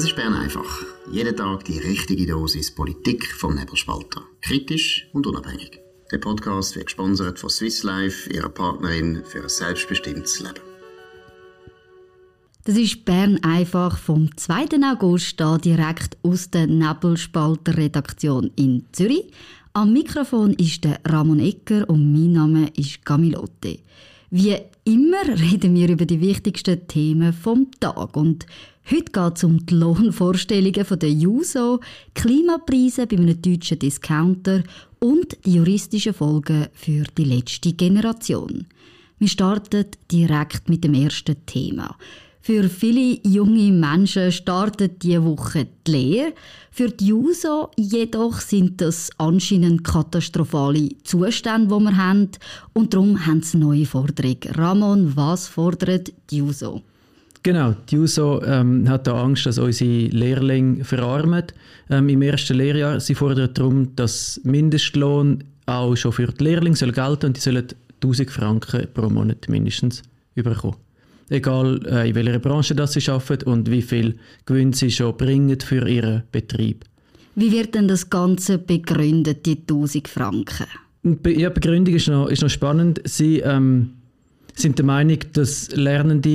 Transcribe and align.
Das 0.00 0.08
ist 0.08 0.16
Bern 0.16 0.32
einfach. 0.32 0.82
Jeden 1.12 1.36
Tag 1.36 1.66
die 1.66 1.76
richtige 1.76 2.26
Dosis 2.26 2.74
Politik 2.74 3.34
vom 3.34 3.54
Nebelspalter. 3.54 4.22
Kritisch 4.40 5.06
und 5.12 5.26
unabhängig. 5.26 5.78
Der 6.10 6.16
Podcast 6.16 6.74
wird 6.74 6.86
gesponsert 6.86 7.38
von 7.38 7.50
Swiss 7.50 7.82
Life, 7.82 8.32
ihrer 8.32 8.48
Partnerin 8.48 9.22
für 9.26 9.42
ein 9.42 9.48
selbstbestimmtes 9.50 10.40
Leben. 10.40 10.60
Das 12.64 12.78
ist 12.78 13.04
Bern 13.04 13.40
einfach 13.42 13.98
vom 13.98 14.34
2. 14.34 14.68
August 14.90 15.38
da 15.38 15.58
direkt 15.58 16.16
aus 16.22 16.48
der 16.48 16.66
Nebelspalter 16.66 17.76
Redaktion 17.76 18.50
in 18.56 18.86
Zürich. 18.92 19.30
Am 19.74 19.92
Mikrofon 19.92 20.54
ist 20.54 20.82
der 20.82 20.98
Ramon 21.06 21.40
Ecker 21.40 21.86
und 21.90 22.10
mein 22.10 22.32
Name 22.32 22.70
ist 22.74 23.04
Camilote. 23.04 23.80
Wie 24.30 24.56
immer 24.84 25.26
reden 25.28 25.74
wir 25.74 25.90
über 25.90 26.06
die 26.06 26.22
wichtigsten 26.22 26.86
Themen 26.86 27.34
vom 27.34 27.70
Tag 27.80 28.16
und 28.16 28.46
heute 28.90 29.12
geht 29.12 29.36
es 29.36 29.44
um 29.44 29.64
die 29.64 29.74
Lohnvorstellungen 29.74 30.98
der 30.98 31.10
JUSO, 31.10 31.80
Klimapreise 32.14 33.06
bei 33.06 33.16
einem 33.16 33.40
deutschen 33.40 33.78
Discounter 33.78 34.62
und 34.98 35.36
die 35.44 35.54
juristischen 35.54 36.14
Folgen 36.14 36.66
für 36.72 37.04
die 37.16 37.24
letzte 37.24 37.72
Generation. 37.72 38.66
Wir 39.18 39.28
starten 39.28 39.86
direkt 40.10 40.68
mit 40.68 40.82
dem 40.82 40.94
ersten 40.94 41.36
Thema. 41.46 41.96
Für 42.42 42.68
viele 42.68 43.20
junge 43.22 43.70
Menschen 43.70 44.32
startet 44.32 45.02
diese 45.02 45.24
Woche 45.24 45.68
die 45.86 45.90
Lehre. 45.90 46.32
Für 46.70 46.88
die 46.88 47.08
JUSO 47.08 47.70
jedoch 47.76 48.40
sind 48.40 48.80
das 48.80 49.10
anscheinend 49.18 49.84
katastrophale 49.84 50.88
Zustände, 51.04 51.76
die 51.76 51.84
wir 51.84 51.96
haben. 51.96 52.30
Und 52.72 52.94
darum 52.94 53.26
haben 53.26 53.42
sie 53.42 53.58
neue 53.58 53.86
Forderungen. 53.86 54.38
Ramon, 54.54 55.14
was 55.14 55.48
fordert 55.48 56.12
die 56.30 56.38
JUSO? 56.38 56.80
Genau, 57.42 57.74
die 57.88 57.96
JUSO 57.96 58.42
ähm, 58.44 58.88
hat 58.88 59.06
da 59.06 59.22
Angst, 59.22 59.46
dass 59.46 59.58
unsere 59.58 60.08
Lehrlinge 60.08 60.84
verarmen 60.84 61.44
ähm, 61.88 62.08
im 62.10 62.20
ersten 62.20 62.58
Lehrjahr. 62.58 63.00
Sie 63.00 63.14
fordern 63.14 63.54
darum, 63.54 63.96
dass 63.96 64.40
Mindestlohn 64.44 65.42
auch 65.64 65.96
schon 65.96 66.12
für 66.12 66.26
die 66.26 66.44
Lehrlinge 66.44 66.76
soll 66.76 66.92
gelten 66.92 67.26
und 67.26 67.36
die 67.36 67.40
sollen 67.40 67.66
1000 68.02 68.30
Franken 68.30 68.86
pro 68.92 69.08
Monat 69.08 69.48
mindestens 69.48 70.02
bekommen 70.34 70.76
egal 71.30 71.80
äh, 71.86 72.08
in 72.08 72.14
welcher 72.14 72.38
Branche 72.38 72.74
das 72.74 72.92
sie 72.92 73.08
arbeiten 73.10 73.48
und 73.48 73.70
wie 73.70 73.82
viel 73.82 74.16
Gewinn 74.44 74.72
sie 74.72 74.90
schon 74.90 75.16
bringen 75.16 75.58
für 75.60 75.88
ihren 75.88 76.24
Betrieb. 76.32 76.84
Wie 77.36 77.52
wird 77.52 77.74
denn 77.74 77.88
das 77.88 78.10
Ganze 78.10 78.58
begründet, 78.58 79.46
die 79.46 79.56
1000 79.56 80.08
Franken? 80.08 80.66
Be 81.02 81.38
ja, 81.38 81.48
Begründung 81.48 81.94
ist 81.94 82.08
noch, 82.08 82.28
ist 82.28 82.42
noch 82.42 82.50
spannend. 82.50 83.00
Sie 83.04 83.38
ähm, 83.40 83.92
sind 84.60 84.78
der 84.78 84.84
Meinung, 84.84 85.18
dass 85.32 85.70
Lernende, 85.72 86.28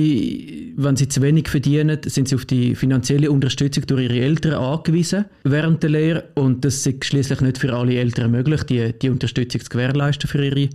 wenn 0.76 0.96
sie 0.96 1.08
zu 1.08 1.22
wenig 1.22 1.48
verdienen, 1.48 1.98
sind 2.04 2.28
sie 2.28 2.34
auf 2.34 2.44
die 2.44 2.74
finanzielle 2.74 3.30
Unterstützung 3.30 3.86
durch 3.86 4.02
ihre 4.02 4.20
Eltern 4.20 4.54
angewiesen 4.54 5.24
während 5.44 5.82
der 5.82 5.90
Lehre 5.90 6.24
und 6.34 6.64
das 6.64 6.86
ist 6.86 7.04
schließlich 7.04 7.40
nicht 7.40 7.58
für 7.58 7.72
alle 7.72 7.94
Eltern 7.94 8.30
möglich, 8.30 8.62
die, 8.64 8.92
die 8.92 9.10
Unterstützung 9.10 9.60
zu 9.60 9.68
gewährleisten 9.68 10.28
für 10.28 10.44
ihre 10.44 10.68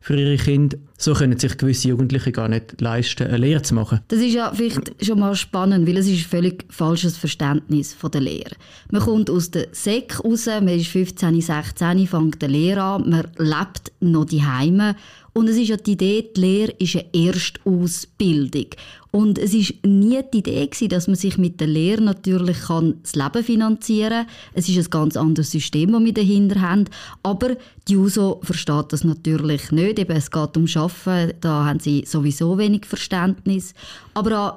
für 0.00 0.16
ihre 0.16 0.36
Kinder. 0.36 0.76
So 0.98 1.12
können 1.12 1.38
sich 1.38 1.58
gewisse 1.58 1.88
Jugendliche 1.88 2.32
gar 2.32 2.48
nicht 2.48 2.80
leisten, 2.80 3.26
eine 3.26 3.36
Lehre 3.36 3.62
zu 3.62 3.74
machen. 3.74 4.00
Das 4.08 4.20
ist 4.20 4.32
ja 4.32 4.52
vielleicht 4.54 5.04
schon 5.04 5.20
mal 5.20 5.34
spannend, 5.34 5.86
weil 5.86 5.98
es 5.98 6.08
ist 6.08 6.26
ein 6.26 6.30
völlig 6.30 6.64
falsches 6.70 7.16
Verständnis 7.16 7.92
von 7.92 8.10
der 8.10 8.22
Lehre. 8.22 8.56
Man 8.90 9.02
kommt 9.02 9.28
aus 9.28 9.50
der 9.50 9.68
Sek 9.72 10.24
raus, 10.24 10.46
man 10.46 10.68
ist 10.68 10.88
15, 10.88 11.40
16, 11.40 12.06
fängt 12.06 12.40
die 12.40 12.46
Lehre 12.46 12.82
an, 12.82 13.10
man 13.10 13.28
lebt 13.36 13.92
noch 14.00 14.24
die 14.24 14.44
Heime 14.44 14.96
und 15.36 15.48
es 15.48 15.58
ist 15.58 15.68
ja 15.68 15.76
die 15.76 15.92
Idee, 15.92 16.30
die 16.34 16.40
Lehre 16.40 16.72
ist 16.78 16.96
eine 16.96 17.26
Erstausbildung. 17.26 18.68
Und 19.10 19.38
es 19.38 19.52
ist 19.52 19.74
nie 19.84 20.18
die 20.32 20.38
Idee 20.38 20.66
gewesen, 20.66 20.88
dass 20.88 21.08
man 21.08 21.16
sich 21.16 21.36
mit 21.36 21.60
der 21.60 21.66
Lehre 21.66 22.00
natürlich 22.00 22.58
kann 22.58 22.94
das 23.02 23.14
Leben 23.14 23.44
finanzieren 23.44 24.24
kann. 24.24 24.34
Es 24.54 24.66
ist 24.66 24.78
ein 24.78 24.88
ganz 24.88 25.14
anderes 25.14 25.50
System, 25.50 25.92
das 25.92 26.04
wir 26.04 26.14
dahinter 26.14 26.62
haben. 26.62 26.84
Aber 27.22 27.58
die 27.86 27.98
USO 27.98 28.40
versteht 28.44 28.94
das 28.94 29.04
natürlich 29.04 29.70
nicht. 29.72 29.98
Eben, 29.98 30.16
es 30.16 30.30
geht 30.30 30.56
um 30.56 30.66
Arbeiten, 30.86 31.36
da 31.40 31.64
haben 31.64 31.80
sie 31.80 32.04
sowieso 32.06 32.58
wenig 32.58 32.86
Verständnis. 32.86 33.74
Aber 34.14 34.32
an 34.32 34.52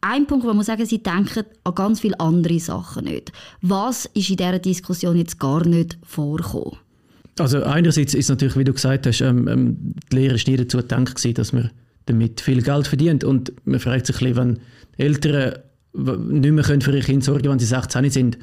ein 0.00 0.26
Punkt, 0.26 0.46
wo 0.46 0.52
man 0.52 0.64
sagen, 0.64 0.84
sie 0.86 1.02
denken 1.02 1.44
an 1.64 1.74
ganz 1.74 2.00
viele 2.00 2.18
andere 2.20 2.58
Sachen 2.60 3.04
nicht. 3.04 3.32
Was 3.62 4.06
ist 4.06 4.30
in 4.30 4.36
dieser 4.36 4.58
Diskussion 4.58 5.16
jetzt 5.16 5.38
gar 5.38 5.66
nicht 5.66 5.98
vorgekommen? 6.02 6.78
Also 7.38 7.62
einerseits 7.62 8.14
ist 8.14 8.28
natürlich, 8.28 8.56
wie 8.56 8.64
du 8.64 8.72
gesagt 8.72 9.06
hast, 9.06 9.20
ähm, 9.20 9.48
ähm, 9.48 9.94
die 10.12 10.16
Lehre 10.16 10.34
ist 10.34 10.46
nie 10.46 10.56
dazu 10.56 10.76
gedacht 10.76 11.16
gewesen, 11.16 11.34
dass 11.34 11.52
man 11.52 11.70
damit 12.06 12.40
viel 12.40 12.62
Geld 12.62 12.86
verdient. 12.86 13.24
Und 13.24 13.52
man 13.66 13.80
fragt 13.80 14.06
sich 14.06 14.20
ein 14.20 14.34
bisschen, 14.34 14.58
wenn 14.98 15.06
Eltern 15.06 15.54
nicht 15.94 16.52
mehr 16.52 16.64
für 16.64 16.92
ihre 16.92 17.00
Kinder 17.00 17.24
sorgen 17.24 17.50
wenn 17.50 17.58
sie 17.58 17.66
16 17.66 18.10
sind, 18.10 18.38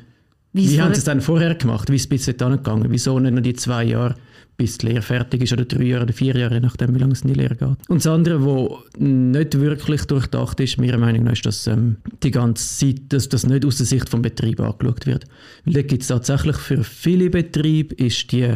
Wieso 0.53 0.73
wie 0.73 0.81
haben 0.81 0.93
sie 0.93 0.99
es 0.99 1.05
dann 1.05 1.21
vorher 1.21 1.55
gemacht? 1.55 1.89
Wie 1.89 1.95
ist 1.95 2.01
es 2.01 2.07
bis 2.09 2.25
dahin 2.37 2.57
gegangen? 2.57 2.87
Wieso 2.89 3.17
nicht 3.19 3.31
nur 3.31 3.41
die 3.41 3.53
zwei 3.53 3.85
Jahre, 3.85 4.15
bis 4.61 4.77
die 4.77 4.87
Lehre 4.87 5.01
fertig 5.01 5.41
ist, 5.41 5.53
oder 5.53 5.65
drei 5.65 5.85
Jahre 5.85 6.03
oder 6.03 6.13
vier 6.13 6.37
Jahre, 6.37 6.53
je 6.53 6.59
nachdem, 6.59 6.93
wie 6.93 6.99
lange 6.99 7.13
es 7.13 7.23
in 7.23 7.29
die 7.29 7.33
Lehre 7.33 7.55
geht? 7.55 7.89
Und 7.89 7.97
das 7.97 8.05
andere, 8.05 8.45
was 8.45 8.83
nicht 8.99 9.59
wirklich 9.59 10.05
durchdacht 10.05 10.59
ist, 10.59 10.77
meiner 10.77 10.99
Meinung 10.99 11.23
nach, 11.23 11.31
ist, 11.31 11.47
dass 11.47 11.65
ähm, 11.65 11.95
die 12.21 12.29
ganze 12.29 12.77
Zeit, 12.77 13.01
dass 13.09 13.27
das 13.27 13.47
nicht 13.47 13.65
aus 13.65 13.77
der 13.77 13.87
Sicht 13.87 14.13
des 14.13 14.21
Betriebs 14.21 14.59
angeschaut 14.59 15.07
wird. 15.07 15.25
Weil 15.65 15.73
da 15.73 15.81
gibt 15.81 16.03
es 16.03 16.09
tatsächlich 16.09 16.57
für 16.57 16.83
viele 16.83 17.31
Betriebe 17.31 17.95
ist 17.95 18.31
die 18.31 18.53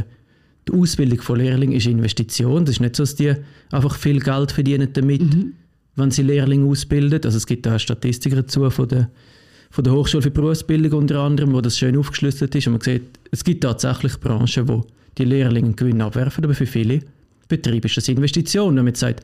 die 0.68 0.74
Ausbildung 0.74 1.22
von 1.22 1.38
Lehrlingen 1.38 1.76
ist 1.76 1.86
Investition. 1.86 2.66
Das 2.66 2.76
ist 2.76 2.82
nicht 2.82 2.96
so, 2.96 3.04
dass 3.04 3.16
die 3.16 3.36
einfach 3.72 3.96
viel 3.96 4.20
Geld 4.20 4.52
verdienen 4.52 4.90
damit, 4.94 5.22
mhm. 5.22 5.54
wenn 5.96 6.10
sie 6.10 6.24
Lehrlinge 6.24 6.68
ausbilden. 6.68 7.22
Also 7.24 7.38
es 7.38 7.46
gibt 7.46 7.68
da 7.68 7.78
Statistiken 7.78 8.38
dazu 8.38 8.68
von 8.72 8.88
der, 8.88 9.10
von 9.72 9.84
der 9.84 9.94
Hochschule 9.94 10.24
für 10.24 10.32
Berufsbildung 10.32 11.00
unter 11.00 11.20
anderem, 11.20 11.54
wo 11.54 11.62
das 11.62 11.78
schön 11.78 11.98
aufgeschlüsselt 11.98 12.56
ist. 12.56 12.68
Und 12.68 12.74
man 12.74 12.82
sieht, 12.82 13.04
es 13.32 13.44
gibt 13.44 13.64
tatsächlich 13.64 14.20
Branchen, 14.20 14.68
wo 14.68 14.86
die 15.18 15.26
Lehrlinge 15.26 15.74
Gewinn 15.74 16.02
abwerfen, 16.02 16.44
aber 16.44 16.54
für 16.54 16.66
viele 16.66 17.02
Betriebe 17.48 17.88
ist 17.88 17.98
das 17.98 18.08
Investition. 18.08 18.76
Wenn 18.76 18.86
man 18.86 18.96
sagt, 18.96 19.24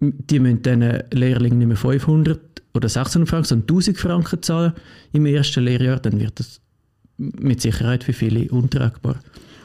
die 0.00 0.38
müssen 0.38 0.62
diesen 0.62 1.02
Lehrlingen 1.12 1.58
nicht 1.58 1.68
mehr 1.68 1.76
500 1.76 2.40
oder 2.74 2.88
600 2.88 3.28
Franken, 3.28 3.46
sondern 3.46 3.68
1000 3.68 3.98
Franken 3.98 4.42
zahlen 4.42 4.72
im 5.12 5.26
ersten 5.26 5.64
Lehrjahr, 5.64 5.98
dann 5.98 6.18
wird 6.18 6.38
das 6.38 6.60
mit 7.18 7.60
Sicherheit 7.60 8.04
für 8.04 8.12
viele 8.12 8.50
untragbar. 8.50 9.20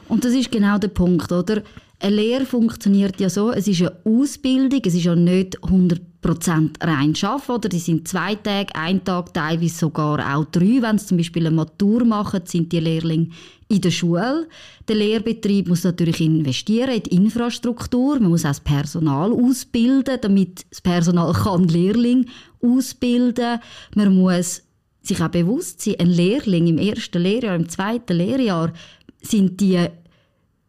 Und 0.08 0.24
das 0.24 0.34
ist 0.34 0.52
genau 0.52 0.78
der 0.78 0.88
Punkt, 0.88 1.32
oder? 1.32 1.62
Eine 1.98 2.16
Lehre 2.16 2.44
funktioniert 2.44 3.18
ja 3.20 3.30
so, 3.30 3.52
es 3.52 3.66
ist 3.66 3.80
eine 3.80 3.96
Ausbildung, 4.04 4.82
es 4.84 4.94
ist 4.94 5.04
ja 5.04 5.16
nicht 5.16 5.58
100% 5.60 6.72
rein 6.82 7.14
Arbeiten, 7.22 7.52
oder? 7.52 7.68
Die 7.70 7.78
sind 7.78 8.06
zwei 8.06 8.34
Tage, 8.34 8.74
ein 8.74 9.02
Tag, 9.02 9.32
teilweise 9.32 9.78
sogar 9.78 10.36
auch 10.36 10.44
drei. 10.44 10.82
Wenn 10.82 10.98
sie 10.98 11.06
zum 11.06 11.16
Beispiel 11.16 11.46
eine 11.46 11.56
Matur 11.56 12.04
machen, 12.04 12.42
sind 12.44 12.70
die 12.70 12.80
Lehrlinge 12.80 13.28
in 13.68 13.80
der 13.80 13.90
Schule. 13.90 14.46
Der 14.86 14.96
Lehrbetrieb 14.96 15.68
muss 15.68 15.84
natürlich 15.84 16.20
investieren 16.20 16.90
in 16.90 17.02
die 17.02 17.16
Infrastruktur, 17.16 18.20
man 18.20 18.30
muss 18.30 18.44
auch 18.44 18.50
das 18.50 18.60
Personal 18.60 19.32
ausbilden, 19.32 20.18
damit 20.20 20.66
das 20.70 20.82
Personal 20.82 21.32
kann 21.32 21.66
Lehrling 21.66 22.26
ausbilden. 22.62 23.58
Man 23.94 24.14
muss 24.14 24.62
sich 25.02 25.22
auch 25.22 25.28
bewusst 25.28 25.80
sein, 25.80 25.94
ein 25.98 26.08
Lehrling 26.08 26.66
im 26.66 26.78
ersten 26.78 27.22
Lehrjahr, 27.22 27.56
im 27.56 27.70
zweiten 27.70 28.18
Lehrjahr 28.18 28.72
sind 29.22 29.60
die 29.60 29.88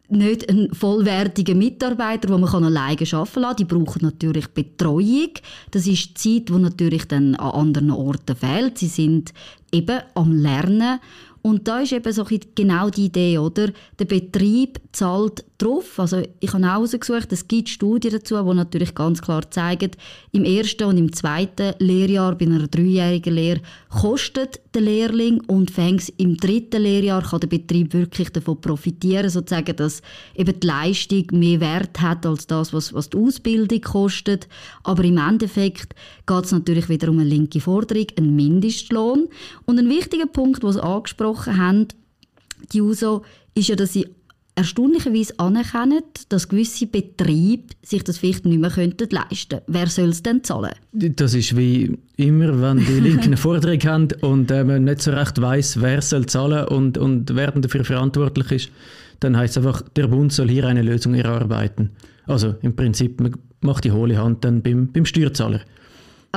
nicht 0.09 0.49
ein 0.49 0.69
vollwertiger 0.73 1.55
Mitarbeiter, 1.55 2.29
wo 2.29 2.37
man 2.37 2.63
alleine 2.63 2.97
arbeiten 3.11 3.41
kann. 3.41 3.55
Die 3.57 3.65
brauchen 3.65 4.03
natürlich 4.03 4.47
Betreuung. 4.47 5.31
Das 5.71 5.85
ist 5.87 6.23
die 6.23 6.39
Zeit, 6.45 6.49
die 6.49 6.61
natürlich 6.61 7.05
dann 7.05 7.35
an 7.35 7.51
anderen 7.51 7.91
Orten 7.91 8.35
fehlt. 8.35 8.77
Sie 8.77 8.87
sind 8.87 9.33
eben 9.71 9.99
am 10.15 10.31
Lernen 10.31 10.99
und 11.41 11.67
da 11.67 11.79
ist 11.79 11.93
eben 11.93 12.11
so 12.11 12.25
genau 12.55 12.89
die 12.89 13.05
Idee, 13.05 13.37
oder? 13.37 13.69
Der 13.99 14.05
Betrieb 14.05 14.79
zahlt 14.91 15.45
drauf. 15.57 15.99
Also 15.99 16.21
ich 16.39 16.53
habe 16.53 16.63
auch 16.65 16.69
herausgesucht, 16.69 17.31
es 17.31 17.47
gibt 17.47 17.69
Studien 17.69 18.11
dazu, 18.11 18.35
die 18.41 18.53
natürlich 18.55 18.93
ganz 18.93 19.21
klar 19.21 19.49
zeigen, 19.49 19.91
im 20.31 20.43
ersten 20.43 20.83
und 20.83 20.97
im 20.97 21.11
zweiten 21.13 21.73
Lehrjahr 21.79 22.35
bei 22.35 22.45
einer 22.45 22.67
dreijährigen 22.67 23.33
Lehre 23.33 23.61
kostet 23.89 24.59
der 24.73 24.81
Lehrling 24.81 25.41
und 25.47 25.71
fängt 25.71 26.13
im 26.17 26.37
dritten 26.37 26.81
Lehrjahr 26.81 27.23
kann 27.23 27.39
der 27.39 27.47
Betrieb 27.47 27.93
wirklich 27.93 28.29
davon 28.29 28.61
profitieren, 28.61 29.29
sozusagen, 29.29 29.75
dass 29.75 30.01
eben 30.35 30.59
die 30.59 30.67
Leistung 30.67 31.25
mehr 31.31 31.59
Wert 31.59 31.99
hat 32.01 32.25
als 32.25 32.45
das, 32.45 32.73
was, 32.73 32.93
was 32.93 33.09
die 33.09 33.17
Ausbildung 33.17 33.81
kostet. 33.81 34.47
Aber 34.83 35.03
im 35.03 35.17
Endeffekt 35.17 35.95
geht 36.25 36.45
es 36.45 36.51
natürlich 36.51 36.89
wieder 36.89 37.09
um 37.09 37.19
eine 37.19 37.29
linke 37.29 37.59
Forderung, 37.59 38.05
einen 38.17 38.35
Mindestlohn. 38.35 39.27
Und 39.65 39.79
ein 39.79 39.89
wichtiger 39.89 40.27
Punkt, 40.27 40.63
was 40.63 40.77
angesprochen 40.77 41.17
angesprochen 41.17 41.57
haben, 41.57 41.87
die 42.73 42.81
USO, 42.81 43.23
ist 43.53 43.69
ja, 43.69 43.75
dass 43.75 43.93
sie 43.93 44.07
erstaunlicherweise 44.57 45.37
anerkennen, 45.37 46.01
dass 46.29 46.49
gewisse 46.49 46.87
Betriebe 46.87 47.63
sich 47.83 48.03
das 48.03 48.17
vielleicht 48.17 48.45
nicht 48.45 48.59
mehr 48.59 48.71
könnten 48.71 49.07
leisten 49.11 49.61
Wer 49.67 49.87
soll 49.87 50.09
es 50.09 50.23
denn 50.23 50.43
zahlen? 50.43 50.73
Das 50.91 51.35
ist 51.35 51.55
wie 51.55 51.97
immer, 52.17 52.59
wenn 52.59 52.79
die 52.79 52.99
Linken 52.99 53.23
eine 53.25 53.37
Forderung 53.37 53.79
haben 53.81 54.07
und 54.21 54.49
äh, 54.49 54.63
man 54.63 54.83
nicht 54.83 55.03
so 55.03 55.11
recht 55.11 55.39
weiß, 55.39 55.79
wer 55.81 56.01
soll 56.01 56.25
zahlen 56.25 56.67
und, 56.67 56.97
und 56.97 57.35
wer 57.35 57.51
dafür 57.51 57.85
verantwortlich 57.85 58.51
ist, 58.51 58.71
dann 59.19 59.37
heißt 59.37 59.57
es 59.57 59.65
einfach, 59.65 59.83
der 59.95 60.07
Bund 60.07 60.33
soll 60.33 60.49
hier 60.49 60.65
eine 60.65 60.81
Lösung 60.81 61.13
erarbeiten. 61.13 61.91
Also 62.25 62.55
im 62.61 62.75
Prinzip, 62.75 63.21
man 63.21 63.35
macht 63.61 63.83
die 63.83 63.91
hohle 63.91 64.17
Hand 64.17 64.43
dann 64.43 64.63
beim, 64.63 64.91
beim 64.91 65.05
Steuerzahler. 65.05 65.61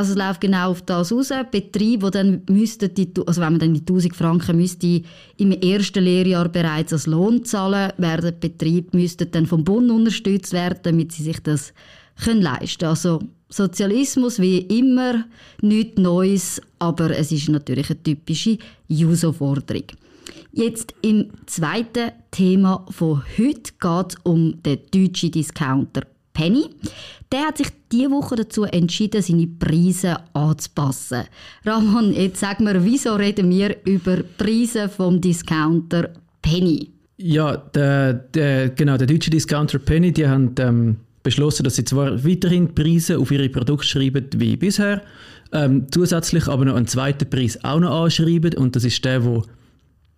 Also 0.01 0.13
es 0.13 0.19
läuft 0.19 0.41
genau 0.41 0.71
auf 0.71 0.81
das 0.81 1.13
raus. 1.13 1.31
Betriebe, 1.51 2.07
die 2.07 2.17
dann 2.17 2.43
müssten, 2.49 2.95
die, 2.95 3.13
also 3.27 3.43
wenn 3.43 3.53
man 3.53 3.61
dann 3.61 3.75
die 3.75 3.81
1000 3.81 4.17
Franken 4.17 4.57
müsste 4.57 5.03
im 5.37 5.53
ersten 5.53 6.03
Lehrjahr 6.03 6.49
bereits 6.49 6.95
als 6.95 7.07
Lohn 7.07 7.45
zahlen, 7.45 7.93
werden 7.99 8.35
Betriebe 8.41 8.97
müssten 8.97 9.31
dann 9.31 9.45
vom 9.45 9.63
Bund 9.63 9.91
unterstützt 9.91 10.55
werden, 10.55 10.79
damit 10.85 11.13
sie 11.13 11.25
sich 11.25 11.41
das 11.41 11.75
können 12.25 12.41
leisten. 12.41 12.87
Also 12.87 13.21
Sozialismus 13.51 14.39
wie 14.39 14.61
immer 14.61 15.27
nichts 15.61 16.01
Neues, 16.01 16.63
aber 16.79 17.11
es 17.11 17.31
ist 17.31 17.51
natürlich 17.51 17.91
eine 17.91 18.03
typische 18.03 18.57
Juso-Forderung. 18.89 19.85
Jetzt 20.51 20.95
im 21.03 21.31
zweiten 21.45 22.13
Thema 22.31 22.87
von 22.89 23.23
heute 23.37 23.73
geht 23.79 24.15
es 24.15 24.17
um 24.23 24.63
den 24.63 24.79
deutschen 24.91 25.33
Discounter 25.33 26.07
Penny. 26.41 26.71
Der 27.31 27.49
hat 27.49 27.59
sich 27.59 27.69
diese 27.93 28.11
Woche 28.11 28.35
dazu 28.37 28.65
entschieden, 28.65 29.21
seine 29.21 29.47
Preise 29.47 30.17
anzupassen. 30.33 31.25
Ramon, 31.65 32.13
jetzt 32.15 32.41
sag 32.41 32.61
mir, 32.61 32.83
wieso 32.83 33.15
reden 33.15 33.51
wir 33.51 33.77
über 33.85 34.17
Preise 34.39 34.89
vom 34.89 35.21
Discounter 35.21 36.09
Penny? 36.41 36.89
Ja, 37.19 37.59
der, 37.59 38.15
der, 38.15 38.71
genau, 38.71 38.97
der 38.97 39.07
deutsche 39.07 39.31
Discounter 39.31 39.79
Penny, 39.79 40.13
die 40.13 40.27
haben 40.27 40.55
ähm, 40.59 40.97
beschlossen, 41.23 41.65
dass 41.65 41.77
sie 41.77 41.85
zwar 41.85 42.25
weiterhin 42.25 42.75
Preise 42.75 43.19
auf 43.19 43.31
ihre 43.31 43.51
Produkte 43.51 43.87
schreiben 43.87 44.27
wie 44.37 44.57
bisher, 44.57 45.03
ähm, 45.53 45.87
zusätzlich 45.91 46.49
aber 46.49 46.65
noch 46.65 46.75
einen 46.75 46.87
zweiten 46.87 47.29
Preis 47.29 47.63
auch 47.63 47.81
noch 47.81 48.05
anschreiben 48.05 48.55
und 48.55 48.75
das 48.75 48.85
ist 48.85 49.05
der, 49.05 49.23
wo 49.25 49.45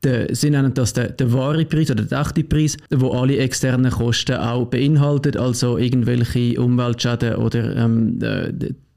der, 0.03 0.35
sie 0.35 0.51
nennen 0.51 0.75
das 0.75 0.93
den, 0.93 1.17
den 1.17 1.33
wahren 1.33 1.69
Preis 1.69 1.91
oder 1.91 2.05
den 2.05 2.19
echten 2.19 2.49
Preis, 2.49 2.77
wo 2.91 3.11
alle 3.11 3.39
externen 3.39 3.91
Kosten 3.91 4.37
auch 4.37 4.67
beinhaltet, 4.67 5.37
also 5.37 5.79
irgendwelche 5.79 6.61
Umweltschäden 6.61 7.37
oder 7.37 7.77
ähm, 7.77 8.19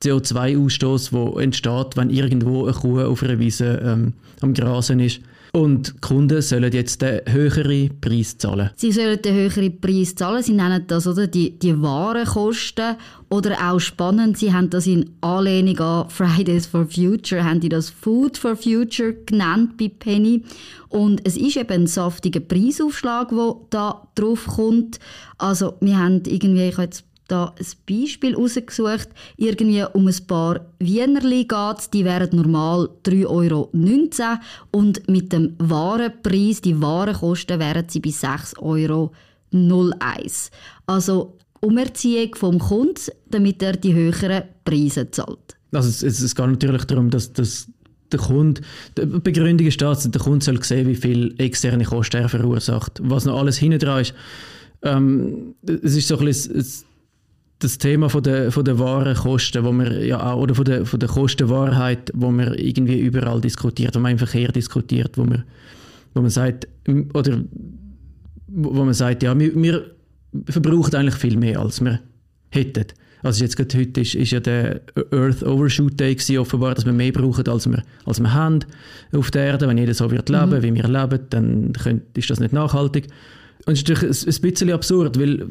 CO2-Ausstoß, 0.04 1.14
wo 1.14 1.40
entsteht, 1.40 1.96
wenn 1.96 2.10
irgendwo 2.10 2.66
eine 2.66 2.74
Kuh 2.74 3.02
auf 3.02 3.24
einer 3.24 3.40
Wiese 3.40 3.82
ähm, 3.84 4.14
am 4.42 4.54
Grasen 4.54 5.00
ist. 5.00 5.22
Und 5.56 5.88
die 5.88 6.02
Kunden 6.02 6.42
sollen 6.42 6.70
jetzt 6.74 7.02
den 7.02 7.22
höheren 7.30 8.02
Preis 8.02 8.38
zahlen. 8.38 8.72
Sie 8.76 8.92
sollen 8.92 9.22
den 9.22 9.36
höheren 9.36 9.80
Preis 9.80 10.14
zahlen. 10.14 10.44
Sie 10.44 10.52
nennen 10.52 10.84
das 10.86 11.08
oder, 11.08 11.28
die, 11.28 11.58
die 11.58 11.82
Warenkosten. 11.82 12.98
Oder 13.30 13.72
auch 13.72 13.80
spannend, 13.80 14.38
sie 14.38 14.52
haben 14.52 14.70
das 14.70 14.86
in 14.86 15.12
Anlehnung 15.22 15.80
an 15.80 16.10
Fridays 16.10 16.68
for 16.68 16.86
Future, 16.86 17.44
haben 17.44 17.62
die 17.62 17.70
das 17.70 17.90
Food 17.90 18.38
for 18.38 18.58
Future 18.58 19.14
genannt 19.14 19.78
bei 19.78 19.88
Penny. 19.88 20.44
Und 20.90 21.26
es 21.26 21.38
ist 21.38 21.56
eben 21.56 21.72
ein 21.72 21.88
saftiger 21.88 22.42
Preisaufschlag, 22.42 23.30
der 23.30 23.56
da 23.70 24.08
drauf 24.16 24.48
kommt. 24.48 25.00
Also 25.38 25.76
wir 25.80 25.98
haben 25.98 26.22
irgendwie, 26.26 26.68
ich 26.68 26.74
habe 26.74 26.84
jetzt 26.84 27.06
da 27.28 27.54
ein 27.58 27.66
Beispiel 27.90 28.36
rausgesucht. 28.36 29.10
Irgendwie 29.38 29.84
um 29.94 30.08
ein 30.08 30.28
paar 30.28 30.62
Wienerli 30.80 31.46
geht 31.46 31.94
Die 31.94 32.06
wären 32.06 32.36
normal 32.36 32.90
3,19 33.06 33.28
Euro. 33.28 33.70
Und 34.72 35.08
mit 35.08 35.34
dem 35.34 35.56
Warenpreis, 35.58 36.62
die 36.62 36.82
Warenkosten, 36.82 37.60
wären 37.60 37.90
sie 37.90 38.00
bei 38.00 38.10
6,01 38.10 38.60
Euro. 38.60 39.12
Also 40.86 41.38
Umerziehung 41.62 42.36
vom 42.36 42.60
Kunden, 42.60 43.12
damit 43.30 43.64
er 43.64 43.74
die 43.74 43.94
höheren 43.94 44.44
Preise 44.64 45.10
zahlt. 45.10 45.58
Also 45.72 45.90
es, 45.90 46.22
es, 46.22 46.36
geht 46.36 46.46
natürlich 46.46 46.86
darum, 46.86 47.10
dass, 47.10 47.34
dass 47.34 47.68
der 48.12 48.20
Kunde, 48.20 48.62
die 48.98 49.06
Begründung 49.06 49.68
ist 49.68 49.82
dass 49.82 50.10
der 50.10 50.22
Kunde 50.22 50.46
soll 50.46 50.64
sehen, 50.64 50.88
wie 50.88 50.96
viel 50.96 51.34
externe 51.38 51.84
Kosten 51.86 52.22
er 52.22 52.30
verursacht. 52.30 53.00
Was 53.04 53.26
noch 53.26 53.40
alles 53.40 53.58
hinten 53.58 53.80
dran 53.80 54.02
ist. 54.02 54.14
Ähm, 54.84 55.56
es 55.66 55.96
ist 55.96 56.08
so 56.08 56.18
ein 56.20 56.26
bisschen 56.26 56.64
das 57.60 57.78
Thema 57.78 58.10
von 58.10 58.22
der, 58.22 58.52
von 58.52 58.66
der 58.66 58.80
wahren 58.80 59.16
Kosten, 59.16 59.64
wo 59.64 59.72
man 59.72 60.04
ja 60.06 60.34
oder 60.34 60.56
von 60.56 60.66
der, 60.66 60.86
von 60.86 61.00
der 61.00 61.10
Kostenwahrheit, 61.10 62.12
wo 62.14 62.30
man 62.32 62.54
irgendwie 62.56 63.00
überall 63.00 63.40
diskutiert, 63.40 63.96
wo 63.96 64.00
man 64.00 64.14
im 64.14 64.18
Verkehr 64.18 64.52
diskutiert, 64.52 65.18
wo 65.18 65.24
man, 65.24 65.44
wo 66.14 66.22
man 66.22 66.30
sagt, 66.30 66.68
oder 67.14 67.42
wo 68.48 68.84
man 68.84 68.94
sagt, 68.94 69.24
ja, 69.24 69.38
wir, 69.38 69.56
wir 69.56 69.92
verbrauchen 70.50 70.96
eigentlich 70.96 71.16
viel 71.16 71.38
mehr, 71.38 71.60
als 71.60 71.82
wir 71.82 72.02
hätten. 72.50 72.88
Also 73.24 73.44
jetzt 73.44 73.56
gerade 73.58 73.80
heute 73.80 74.02
ist, 74.02 74.14
ist 74.14 74.32
ja 74.32 74.40
der 74.40 74.82
Earth 75.12 75.42
Overshoot 75.42 76.00
Day 76.00 76.14
gewesen, 76.14 76.38
offenbar, 76.38 76.76
dass 76.76 76.86
wir 76.86 76.94
mehr 76.94 77.12
brauchen, 77.12 77.48
als 77.48 77.68
wir, 77.68 77.82
als 78.06 78.20
wir 78.20 78.34
haben 78.34 78.60
auf 79.14 79.32
der 79.32 79.46
Erde. 79.46 79.68
Wenn 79.68 79.80
jeder 79.80 79.96
so 79.96 80.12
wird 80.12 80.30
leben, 80.30 80.52
mhm. 80.52 80.62
wie 80.62 80.76
wir 80.76 80.88
leben, 80.88 81.20
dann 81.32 81.74
könnt, 81.74 82.16
ist 82.16 82.30
das 82.30 82.40
nicht 82.40 82.54
nachhaltig. 82.54 83.08
Und 83.66 83.74
es 83.74 83.80
ist 83.82 83.90
natürlich 83.90 84.28
ein, 84.28 84.34
ein 84.36 84.42
bisschen 84.52 84.72
absurd, 84.72 85.20
weil 85.20 85.48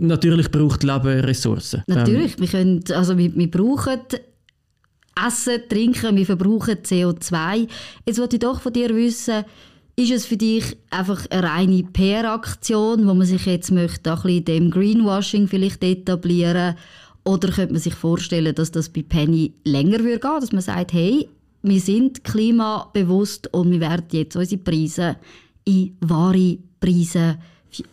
natürlich 0.00 0.50
braucht 0.50 0.82
Leben 0.82 1.20
Ressourcen. 1.20 1.82
Natürlich, 1.86 2.32
ähm, 2.34 2.40
wir, 2.40 2.48
können, 2.48 2.84
also 2.94 3.16
wir, 3.16 3.34
wir 3.34 3.50
brauchen 3.50 4.00
Essen, 5.26 5.62
Trinken, 5.68 6.16
wir 6.16 6.26
verbrauchen 6.26 6.76
CO2. 6.76 7.68
Jetzt 8.06 8.18
wollte 8.18 8.36
ich 8.36 8.40
doch 8.40 8.60
von 8.60 8.72
dir 8.72 8.94
wissen, 8.94 9.44
ist 9.96 10.12
es 10.12 10.24
für 10.26 10.36
dich 10.36 10.76
einfach 10.90 11.26
eine 11.30 11.42
reine 11.42 11.82
PR-Aktion, 11.82 13.06
wo 13.06 13.14
man 13.14 13.26
sich 13.26 13.44
jetzt 13.46 13.70
möchte, 13.70 14.12
ein 14.12 14.22
bisschen 14.22 14.44
dem 14.44 14.70
Greenwashing 14.70 15.46
vielleicht 15.48 15.82
etablieren 15.82 16.76
oder 17.24 17.50
könnte 17.50 17.74
man 17.74 17.82
sich 17.82 17.94
vorstellen, 17.94 18.54
dass 18.54 18.70
das 18.70 18.88
bei 18.88 19.02
Penny 19.02 19.52
länger 19.64 19.98
würde 20.00 20.20
gehen, 20.20 20.40
dass 20.40 20.52
man 20.52 20.62
sagt, 20.62 20.94
hey, 20.94 21.28
wir 21.62 21.80
sind 21.80 22.24
klimabewusst 22.24 23.52
und 23.52 23.70
wir 23.70 23.80
werden 23.80 24.06
jetzt 24.12 24.36
unsere 24.36 24.62
Preise 24.62 25.16
in 25.64 25.96
wahre 26.00 26.58
Preise 26.80 27.38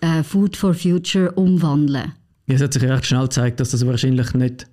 äh, 0.01 0.24
Food 0.24 0.57
for 0.57 0.74
Future 0.74 1.31
umwandeln? 1.31 2.13
Ja, 2.47 2.56
es 2.56 2.62
hat 2.62 2.74
sich 2.74 2.83
recht 2.83 3.06
schnell 3.06 3.24
gezeigt, 3.24 3.59
dass 3.59 3.71
das 3.71 3.85
wahrscheinlich 3.85 4.33
nicht 4.33 4.68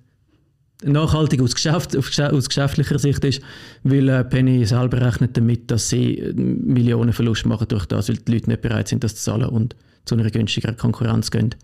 nachhaltig 0.83 1.41
aus, 1.41 1.55
Geschäft, 1.55 1.95
aus 1.95 2.47
geschäftlicher 2.47 2.99
Sicht 2.99 3.23
ist, 3.23 3.41
weil 3.83 4.09
äh, 4.09 4.23
Penny 4.23 4.65
selber 4.65 5.01
rechnet 5.01 5.35
damit, 5.37 5.71
dass 5.71 5.89
sie 5.89 6.19
äh, 6.19 6.33
Millionen 6.33 7.13
Verlust 7.13 7.45
machen 7.45 7.67
durch 7.67 7.85
das, 7.85 8.09
weil 8.09 8.17
die 8.17 8.31
Leute 8.33 8.49
nicht 8.49 8.61
bereit 8.61 8.87
sind, 8.87 9.03
das 9.03 9.15
zu 9.15 9.23
zahlen 9.23 9.49
und 9.49 9.75
zu 10.05 10.15
einer 10.15 10.29
günstigeren 10.29 10.77
Konkurrenz 10.77 11.31
gehen. 11.31 11.55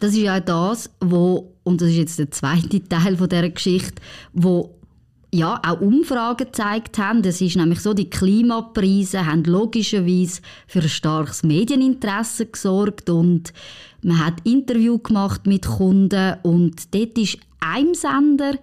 Das 0.00 0.12
ist 0.12 0.18
ja 0.18 0.40
das, 0.40 0.90
wo, 1.00 1.54
und 1.62 1.80
das 1.80 1.90
ist 1.90 1.96
jetzt 1.96 2.18
der 2.18 2.30
zweite 2.30 2.82
Teil 2.88 3.16
von 3.16 3.28
dieser 3.28 3.50
Geschichte, 3.50 4.02
wo 4.32 4.74
ja, 5.34 5.60
auch 5.64 5.80
Umfragen 5.80 6.46
gezeigt 6.46 6.98
haben. 6.98 7.22
Das 7.22 7.40
ist 7.40 7.56
nämlich 7.56 7.80
so, 7.80 7.94
die 7.94 8.10
Klimapreise 8.10 9.26
haben 9.26 9.44
logischerweise 9.44 10.42
für 10.66 10.80
ein 10.80 10.88
starkes 10.88 11.42
Medieninteresse 11.42 12.46
gesorgt 12.46 13.08
und 13.08 13.52
man 14.02 14.24
hat 14.24 14.34
Interview 14.44 14.98
gemacht 14.98 15.46
mit 15.46 15.66
Kunden 15.66 16.34
und 16.42 16.94
dort 16.94 17.16
ist 17.16 17.38
einem 17.60 17.94
Sender 17.94 18.54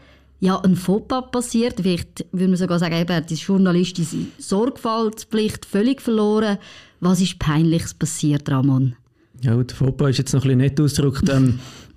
ja, 0.41 0.57
ein 0.57 0.75
Fauxpas 0.75 1.31
passiert. 1.31 1.81
Vielleicht 1.81 2.25
würde 2.31 2.49
man 2.49 2.57
sogar 2.57 2.79
sagen, 2.79 2.93
er 2.93 3.15
hat 3.15 3.29
die 3.29 3.35
journalistische 3.35 4.17
Sorgfaltspflicht 4.37 5.65
völlig 5.65 6.01
verloren. 6.01 6.57
Was 7.01 7.19
ist 7.19 7.39
Peinliches 7.39 7.93
passiert, 7.93 8.49
Ramon? 8.49 8.95
Ja, 9.41 9.55
der 9.55 9.75
Fauxpas 9.75 10.11
ist 10.11 10.17
jetzt 10.17 10.33
noch 10.33 10.43
ein 10.43 10.57
bisschen 10.57 10.57
nett 10.59 10.79
ausgedrückt. 10.79 11.29
Ähm, 11.29 11.59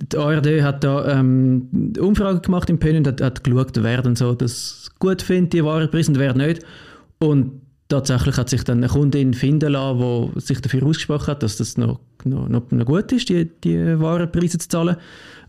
die 0.00 0.16
ARD 0.16 0.62
hat 0.62 0.82
da 0.82 1.18
ähm, 1.18 1.92
Umfrage 1.98 2.40
gemacht 2.40 2.68
im 2.68 2.78
und 2.78 3.06
hat, 3.06 3.20
hat 3.20 3.44
geschaut, 3.44 3.72
wer 3.82 4.02
denn 4.02 4.16
so 4.16 4.34
das 4.34 4.90
gut 4.98 5.22
findet, 5.22 5.52
die 5.52 5.64
Warenpreise 5.64 6.10
und 6.10 6.18
wer 6.18 6.34
nicht. 6.34 6.62
Und 7.18 7.62
tatsächlich 7.88 8.36
hat 8.36 8.48
sich 8.48 8.64
dann 8.64 8.78
eine 8.78 8.88
Kundin 8.88 9.34
finden 9.34 9.72
lassen, 9.72 10.32
die 10.34 10.40
sich 10.40 10.60
dafür 10.60 10.84
ausgesprochen 10.84 11.28
hat, 11.28 11.42
dass 11.42 11.56
das 11.56 11.76
noch, 11.76 12.00
noch, 12.24 12.48
noch, 12.48 12.70
noch 12.70 12.86
gut 12.86 13.12
ist, 13.12 13.28
die, 13.28 13.48
die 13.62 14.00
Warenpreise 14.00 14.58
zu 14.58 14.68
zahlen. 14.68 14.96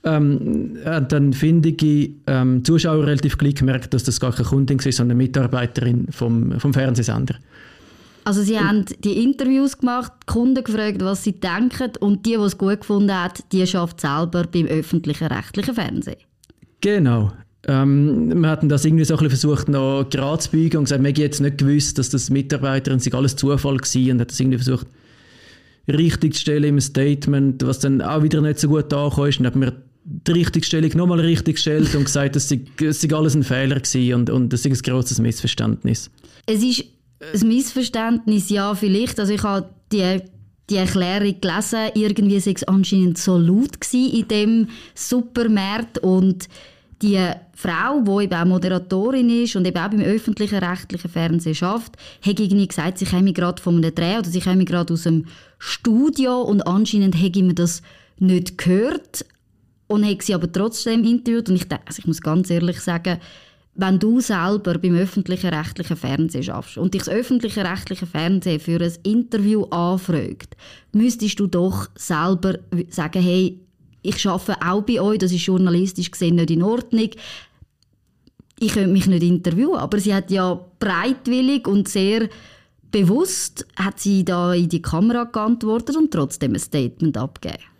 Ähm, 0.03 0.77
hat 0.85 1.11
dann 1.11 1.33
findige 1.33 2.11
ähm, 2.27 2.63
Zuschauer 2.63 3.07
relativ 3.07 3.39
gleich 3.39 3.55
gemerkt, 3.55 3.95
dass 3.95 4.03
das 4.03 4.19
gar 4.19 4.31
keine 4.31 4.47
Kundin 4.47 4.83
war, 4.83 4.91
sondern 4.91 5.17
eine 5.17 5.23
Mitarbeiterin 5.23 6.07
vom, 6.11 6.59
vom 6.59 6.73
Fernsehsender. 6.75 7.35
Also 8.25 8.41
sie 8.41 8.59
haben 8.59 8.85
die 9.03 9.23
Interviews 9.23 9.77
gemacht, 9.77 10.11
die 10.23 10.33
Kunden 10.33 10.63
gefragt, 10.63 11.01
was 11.01 11.23
sie 11.23 11.33
denken 11.33 11.91
und 11.99 12.25
die, 12.25 12.31
die 12.31 12.37
es 12.37 12.57
gut 12.57 12.81
gefunden 12.81 13.13
hat, 13.13 13.43
die 13.51 13.65
schafft 13.67 14.01
selber 14.01 14.45
beim 14.51 14.65
öffentlichen 14.65 15.27
rechtlichen 15.27 15.75
Fernsehen. 15.75 16.17
Genau. 16.81 17.31
Ähm, 17.67 18.41
wir 18.41 18.49
hatten 18.49 18.67
das 18.67 18.83
irgendwie 18.83 19.05
so 19.05 19.13
ein 19.13 19.19
bisschen 19.19 19.29
versucht, 19.29 19.69
noch 19.69 20.07
gerade 20.09 20.39
zu 20.39 20.49
biegen 20.49 20.77
und 20.77 20.83
gesagt, 20.85 21.03
wir 21.03 21.09
haben 21.09 21.15
jetzt 21.15 21.39
nicht 21.39 21.59
gewusst, 21.59 21.99
dass 21.99 22.09
das 22.09 22.31
Mitarbeiterin 22.31 22.99
sich 22.99 23.13
alles 23.13 23.35
Zufall 23.35 23.77
war 23.77 24.11
und 24.11 24.21
hat 24.21 24.31
das 24.31 24.39
irgendwie 24.39 24.57
versucht, 24.57 24.87
richtig 25.87 26.33
zu 26.33 26.41
stellen 26.41 26.63
im 26.63 26.79
Statement, 26.79 27.63
was 27.65 27.79
dann 27.79 28.01
auch 28.01 28.23
wieder 28.23 28.41
nicht 28.41 28.59
so 28.59 28.69
gut 28.69 28.91
angekommen 28.91 29.29
ist. 29.29 29.39
Dann 29.39 29.47
hat 29.47 29.55
man 29.55 29.71
die 30.03 30.31
Richtigstellung 30.31 30.91
nochmal 30.95 31.19
richtig 31.19 31.55
gestellt 31.55 31.93
und 31.93 32.05
gesagt, 32.05 32.35
es 32.35 32.49
sei, 32.49 32.61
sei 32.89 33.15
alles 33.15 33.35
ein 33.35 33.43
Fehler 33.43 33.79
gewesen 33.79 34.13
und, 34.13 34.29
und 34.31 34.53
das 34.53 34.65
ist 34.65 34.87
ein 34.87 34.91
grosses 34.91 35.19
Missverständnis. 35.19 36.09
Es 36.47 36.63
ist 36.63 36.85
ein 37.19 37.47
Missverständnis, 37.47 38.49
ja, 38.49 38.75
vielleicht. 38.75 39.19
Also 39.19 39.33
ich 39.33 39.43
habe 39.43 39.69
die, 39.91 40.19
die 40.69 40.77
Erklärung 40.77 41.39
gelesen, 41.39 41.91
irgendwie 41.93 42.45
war 42.45 42.53
es 42.53 42.63
anscheinend 42.63 43.17
so 43.17 43.37
laut 43.37 43.93
in 43.93 44.27
dem 44.27 44.67
Supermarkt 44.93 45.99
und 45.99 46.47
die 47.01 47.19
Frau, 47.53 48.01
die 48.01 48.23
eben 48.23 48.33
auch 48.33 48.45
Moderatorin 48.45 49.43
ist 49.43 49.55
und 49.55 49.65
eben 49.65 49.77
auch 49.77 49.89
beim 49.89 50.01
öffentlichen 50.01 50.59
rechtlichen 50.59 51.09
Fernsehen 51.09 51.55
schafft, 51.55 51.95
hat 52.21 52.39
irgendwie 52.39 52.67
gesagt, 52.67 52.97
sie 52.97 53.05
käme 53.05 53.33
gerade 53.33 53.61
von 53.61 53.77
einem 53.77 53.93
Dreh 53.93 54.17
oder 54.17 54.29
sie 54.29 54.39
käme 54.39 54.65
gerade 54.65 54.93
aus 54.93 55.03
dem 55.03 55.25
Studio 55.59 56.41
und 56.41 56.65
anscheinend 56.67 57.19
hätte 57.21 57.43
man 57.43 57.55
das 57.55 57.81
nicht 58.19 58.57
gehört. 58.57 59.25
und 59.87 60.05
hat 60.05 60.23
sie 60.23 60.33
aber 60.33 60.51
trotzdem 60.51 61.03
interviewt. 61.03 61.49
Und 61.49 61.57
ich, 61.57 61.67
also 61.71 61.99
ich 61.99 62.07
muss 62.07 62.21
ganz 62.21 62.49
ehrlich 62.49 62.79
sagen, 62.79 63.19
wenn 63.75 63.99
du 63.99 64.21
selber 64.21 64.77
beim 64.77 64.95
öffentlichen 64.95 65.53
rechtlichen 65.53 65.97
Fernsehen 65.97 66.43
schaffst 66.43 66.77
und 66.77 66.93
dich 66.93 67.03
das 67.03 67.13
öffentliche 67.13 67.63
rechtliche 67.63 68.05
Fernsehen 68.05 68.59
für 68.59 68.81
ein 68.81 68.93
Interview 69.03 69.63
anfragt, 69.65 70.55
müsstest 70.93 71.39
du 71.39 71.47
doch 71.47 71.89
selber 71.95 72.59
sagen, 72.89 73.21
hey, 73.21 73.59
ich 74.01 74.19
schaffe 74.19 74.55
auch 74.61 74.83
bei 74.83 75.01
euch, 75.01 75.17
das 75.17 75.33
ist 75.33 75.45
journalistisch 75.45 76.11
gesehen 76.11 76.35
nicht 76.35 76.51
in 76.51 76.63
Ordnung. 76.63 77.09
Ich 78.59 78.73
könnte 78.73 78.91
mich 78.91 79.07
nicht 79.07 79.23
interviewen, 79.23 79.75
aber 79.75 79.99
sie 79.99 80.13
hat 80.13 80.31
ja 80.31 80.57
breitwillig 80.79 81.67
und 81.67 81.89
sehr 81.89 82.29
bewusst 82.91 83.67
hat 83.75 83.99
sie 83.99 84.23
da 84.23 84.53
in 84.53 84.69
die 84.69 84.81
Kamera 84.81 85.25
geantwortet 85.25 85.97
und 85.97 86.11
trotzdem 86.11 86.53
ein 86.53 86.59
Statement 86.59 87.17
abgegeben. 87.17 87.74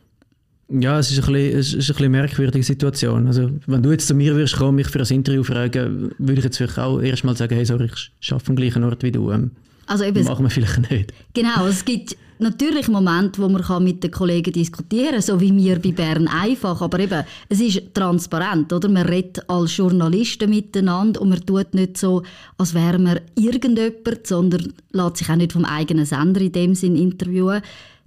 Ja, 0.68 0.98
es 0.98 1.12
ist, 1.12 1.20
ein 1.20 1.32
bisschen, 1.32 1.60
es 1.60 1.68
ist 1.68 1.74
eine 1.74 1.96
bisschen 1.96 2.12
merkwürdige 2.12 2.64
Situation. 2.64 3.28
Also, 3.28 3.52
wenn 3.68 3.84
du 3.84 3.92
jetzt 3.92 4.08
zu 4.08 4.16
mir 4.16 4.34
würdest 4.34 4.58
kommen, 4.58 4.76
mich 4.76 4.88
für 4.88 5.00
ein 5.00 5.06
Interview 5.06 5.44
fragen, 5.44 6.12
würde 6.18 6.40
ich 6.40 6.44
jetzt 6.44 6.58
vielleicht 6.58 6.80
auch 6.80 7.00
erstmal 7.00 7.38
sagen, 7.38 7.54
hey, 7.54 7.66
sorry, 7.66 7.90
ich 8.20 8.32
arbeite 8.32 8.50
am 8.50 8.56
gleichen 8.56 8.84
Ort 8.84 9.04
wie 9.04 9.12
du. 9.12 9.32
Ähm, 9.32 9.52
also 9.86 10.04
eben, 10.04 10.24
machen 10.24 10.44
wir 10.44 10.50
vielleicht 10.50 10.90
nicht. 10.90 11.14
Genau, 11.34 11.68
es 11.68 11.86
gibt 11.86 12.18
natürlich 12.40 12.88
Momente, 12.88 13.42
wo 13.42 13.48
man 13.48 13.84
mit 13.84 14.04
den 14.04 14.12
Kollegen 14.12 14.52
diskutieren 14.52 15.12
kann, 15.12 15.22
so 15.22 15.40
wie 15.40 15.56
wir 15.56 15.80
bei 15.80 15.92
Bern 15.92 16.28
einfach, 16.28 16.82
aber 16.82 17.00
eben, 17.00 17.24
es 17.50 17.62
ist 17.62 17.94
transparent, 17.94 18.74
oder? 18.74 18.90
Man 18.90 19.06
redet 19.06 19.48
als 19.48 19.78
Journalisten 19.78 20.50
miteinander 20.50 21.22
und 21.22 21.30
man 21.30 21.46
tut 21.46 21.74
nicht 21.74 21.98
so, 21.98 22.24
als 22.58 22.74
wäre 22.74 22.98
man 22.98 23.20
irgendjemand, 23.36 24.26
sondern 24.26 24.74
lässt 24.92 25.18
sich 25.18 25.30
auch 25.30 25.36
nicht 25.36 25.54
vom 25.54 25.66
eigenen 25.66 26.06
Sender 26.06 26.42
in 26.42 26.52
dem 26.52 26.76
Sinn 26.76 26.96
interviewen. 26.96 27.62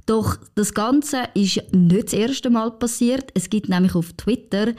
Doch 0.09 0.39
das 0.55 0.73
Ganze 0.73 1.25
ist 1.35 1.61
nicht 1.75 2.07
das 2.07 2.13
erste 2.15 2.49
Mal 2.49 2.71
passiert. 2.71 3.31
Es 3.35 3.51
gibt 3.51 3.69
nämlich 3.69 3.95
auf 3.95 4.15
Twitter 4.15 4.73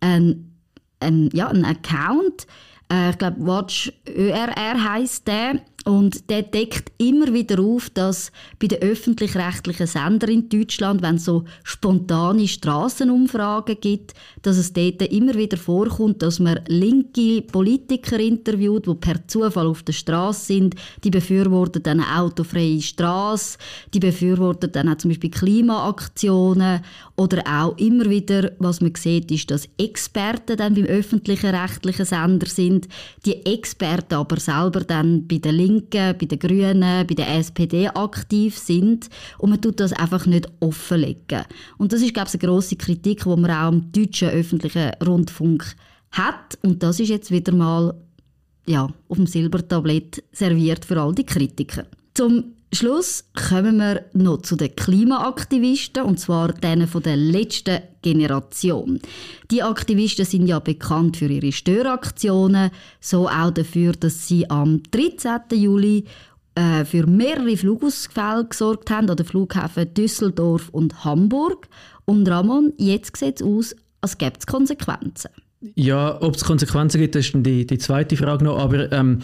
einen, 0.00 0.54
einen, 1.00 1.30
ja, 1.32 1.48
einen 1.48 1.64
Account, 1.64 2.46
äh, 2.92 3.08
ich 3.08 3.18
glaube 3.18 3.46
Watch 3.46 3.90
ÖRR 4.06 4.92
heißt 4.92 5.26
der 5.26 5.62
und 5.84 6.30
der 6.30 6.42
deckt 6.42 6.92
immer 6.96 7.32
wieder 7.34 7.60
auf, 7.60 7.90
dass 7.90 8.32
bei 8.58 8.68
den 8.68 8.80
öffentlich-rechtlichen 8.80 9.86
Sendern 9.86 10.30
in 10.30 10.48
Deutschland, 10.48 11.02
wenn 11.02 11.16
es 11.16 11.26
so 11.26 11.44
spontane 11.62 12.48
Straßenumfragen 12.48 13.76
gibt, 13.80 14.14
dass 14.40 14.56
es 14.56 14.72
dort 14.72 15.02
immer 15.02 15.34
wieder 15.34 15.58
vorkommt, 15.58 16.22
dass 16.22 16.40
man 16.40 16.60
linke 16.68 17.42
Politiker 17.42 18.18
interviewt, 18.18 18.86
die 18.86 18.94
per 18.94 19.28
Zufall 19.28 19.66
auf 19.66 19.82
der 19.82 19.92
Straße 19.92 20.46
sind. 20.46 20.74
Die 21.04 21.10
befürworten 21.10 21.82
dann 21.82 22.00
eine 22.00 22.22
autofreie 22.22 22.80
Straße, 22.80 23.58
die 23.92 24.00
befürworten 24.00 24.72
dann 24.72 24.88
auch 24.88 24.96
zum 24.96 25.10
Beispiel 25.10 25.30
Klimaaktionen 25.30 26.80
oder 27.16 27.42
auch 27.46 27.76
immer 27.76 28.08
wieder, 28.08 28.52
was 28.58 28.80
man 28.80 28.94
sieht, 28.96 29.30
ist, 29.30 29.50
dass 29.50 29.68
Experten 29.76 30.56
dann 30.56 30.74
beim 30.74 30.84
öffentlichen 30.84 31.54
rechtlichen 31.54 32.06
Sender 32.06 32.46
sind. 32.46 32.88
Die 33.26 33.44
Experten 33.44 34.14
aber 34.14 34.40
selber 34.40 34.80
dann 34.80 35.28
bei 35.28 35.38
den 35.38 35.54
Linken 35.54 35.73
Linken, 35.74 36.16
bei 36.18 36.26
den 36.26 36.38
Grünen, 36.38 37.06
bei 37.06 37.14
der 37.14 37.36
SPD 37.36 37.88
aktiv 37.88 38.56
sind 38.58 39.08
und 39.38 39.50
man 39.50 39.60
tut 39.60 39.80
das 39.80 39.92
einfach 39.92 40.26
nicht 40.26 40.48
offenlegen. 40.60 41.44
Und 41.78 41.92
das 41.92 42.02
ist, 42.02 42.14
glaube 42.14 42.28
ich, 42.32 42.40
eine 42.40 42.48
grosse 42.48 42.76
Kritik, 42.76 43.24
die 43.24 43.28
man 43.28 43.50
auch 43.50 43.68
am 43.68 43.92
deutschen 43.92 44.28
öffentlichen 44.28 44.92
Rundfunk 45.04 45.76
hat 46.12 46.58
und 46.62 46.82
das 46.82 47.00
ist 47.00 47.08
jetzt 47.08 47.30
wieder 47.30 47.52
mal 47.52 47.94
ja, 48.66 48.88
auf 49.08 49.16
dem 49.16 49.26
Silbertablett 49.26 50.22
serviert 50.32 50.84
für 50.84 51.00
all 51.00 51.14
die 51.14 51.26
Kritiker. 51.26 51.84
Zum 52.14 52.54
Schluss 52.74 53.24
kommen 53.48 53.76
wir 53.76 54.06
noch 54.12 54.42
zu 54.42 54.56
den 54.56 54.74
Klimaaktivisten, 54.74 56.02
und 56.02 56.18
zwar 56.18 56.52
denen 56.52 56.88
von 56.88 57.02
der 57.02 57.16
letzten 57.16 57.80
Generation. 58.02 59.00
Die 59.50 59.62
Aktivisten 59.62 60.24
sind 60.24 60.46
ja 60.46 60.58
bekannt 60.58 61.16
für 61.16 61.26
ihre 61.26 61.52
Störaktionen, 61.52 62.70
so 63.00 63.28
auch 63.28 63.50
dafür, 63.50 63.92
dass 63.92 64.26
sie 64.26 64.48
am 64.48 64.82
13. 64.90 65.40
Juli 65.52 66.04
äh, 66.54 66.84
für 66.84 67.06
mehrere 67.06 67.56
Flugausfälle 67.56 68.46
gesorgt 68.46 68.90
haben 68.90 69.10
an 69.10 69.16
den 69.16 69.26
Flughäfen 69.26 69.92
Düsseldorf 69.94 70.68
und 70.70 71.04
Hamburg. 71.04 71.68
Und 72.04 72.28
Ramon, 72.28 72.72
jetzt 72.78 73.16
sieht 73.16 73.40
es 73.40 73.46
aus, 73.46 73.76
als 74.00 74.18
gäbe 74.18 74.38
es 74.38 74.46
Konsequenzen. 74.46 75.30
Ja, 75.74 76.20
ob 76.20 76.36
es 76.36 76.44
Konsequenzen 76.44 77.00
gibt, 77.00 77.16
ist 77.16 77.32
die, 77.34 77.66
die 77.66 77.78
zweite 77.78 78.16
Frage 78.16 78.44
noch. 78.44 78.58
Aber 78.58 78.92
ähm, 78.92 79.20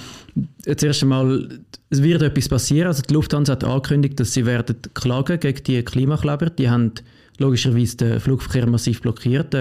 zuerst 0.76 1.02
einmal, 1.02 1.60
es 1.90 2.02
wird 2.02 2.22
etwas 2.22 2.48
passieren. 2.48 2.88
Also 2.88 3.02
die 3.02 3.12
Lufthansa 3.12 3.52
hat 3.52 3.64
angekündigt, 3.64 4.18
dass 4.18 4.32
sie 4.32 4.46
werden 4.46 4.76
klagen 4.94 5.38
gegen 5.38 5.62
die 5.64 5.82
Klimakleber. 5.82 6.48
Die 6.50 6.70
haben 6.70 6.92
logischerweise 7.38 7.96
den 7.96 8.20
Flugverkehr 8.20 8.66
massiv 8.66 9.02
blockiert. 9.02 9.54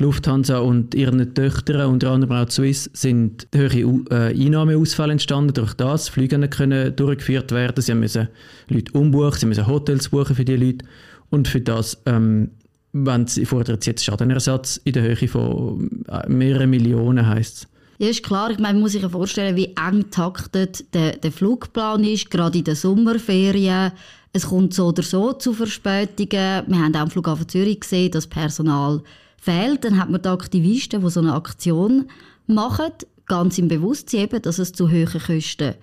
Lufthansa 0.00 0.58
und 0.58 0.94
ihren 0.94 1.34
Töchtern, 1.34 1.90
unter 1.90 2.10
anderem 2.10 2.36
auch 2.36 2.50
Swiss, 2.50 2.88
sind 2.92 3.48
höhere 3.52 3.78
äh, 4.10 4.44
Einnahmeausfälle 4.44 5.12
entstanden. 5.12 5.54
Durch 5.54 5.74
das 5.74 6.08
Flüge 6.08 6.48
können 6.48 6.94
durchgeführt 6.94 7.50
werden. 7.52 7.82
Sie 7.82 7.94
müssen 7.94 8.28
Leute 8.68 8.92
umbuchen, 8.92 9.38
sie 9.38 9.46
müssen 9.46 9.66
Hotels 9.66 10.08
buchen 10.08 10.36
für 10.36 10.44
die 10.44 10.56
Leute. 10.56 10.84
Und 11.30 11.48
für 11.48 11.60
das 11.60 12.00
ähm, 12.06 12.50
wenn 12.92 13.26
sie 13.26 13.44
fordert 13.44 13.86
jetzt 13.86 14.04
Schadenersatz 14.04 14.80
in 14.84 14.92
der 14.92 15.02
Höhe 15.02 15.28
von 15.28 16.04
äh, 16.08 16.28
mehreren 16.28 16.70
Millionen, 16.70 17.26
heisst 17.26 17.56
es. 17.56 17.68
Ja, 17.98 18.08
ist 18.08 18.22
klar. 18.22 18.50
Ich 18.50 18.58
meine, 18.58 18.74
man 18.74 18.82
muss 18.82 18.92
sich 18.92 19.04
vorstellen, 19.04 19.56
wie 19.56 19.74
eng 19.74 20.10
taktet 20.10 20.94
der, 20.94 21.16
der 21.16 21.32
Flugplan 21.32 22.04
ist, 22.04 22.30
gerade 22.30 22.58
in 22.58 22.64
den 22.64 22.76
Sommerferien. 22.76 23.92
Es 24.32 24.46
kommt 24.46 24.72
so 24.72 24.86
oder 24.86 25.02
so 25.02 25.32
zu 25.32 25.52
Verspätungen. 25.52 26.64
Wir 26.66 26.78
haben 26.78 26.94
auch 26.94 27.00
am 27.00 27.10
Flughafen 27.10 27.48
Zürich 27.48 27.80
gesehen, 27.80 28.12
dass 28.12 28.28
Personal 28.28 29.02
fehlt. 29.36 29.84
Dann 29.84 29.98
hat 29.98 30.10
man 30.10 30.22
die 30.22 30.28
Aktivisten, 30.28 31.00
die 31.00 31.10
so 31.10 31.20
eine 31.20 31.34
Aktion 31.34 32.08
machen, 32.46 32.92
ganz 33.26 33.58
im 33.58 33.66
Bewusstsein, 33.66 34.20
eben, 34.20 34.42
dass 34.42 34.60
es 34.60 34.72
zu 34.72 34.90
hohen 34.90 35.08
Kosten 35.08 35.74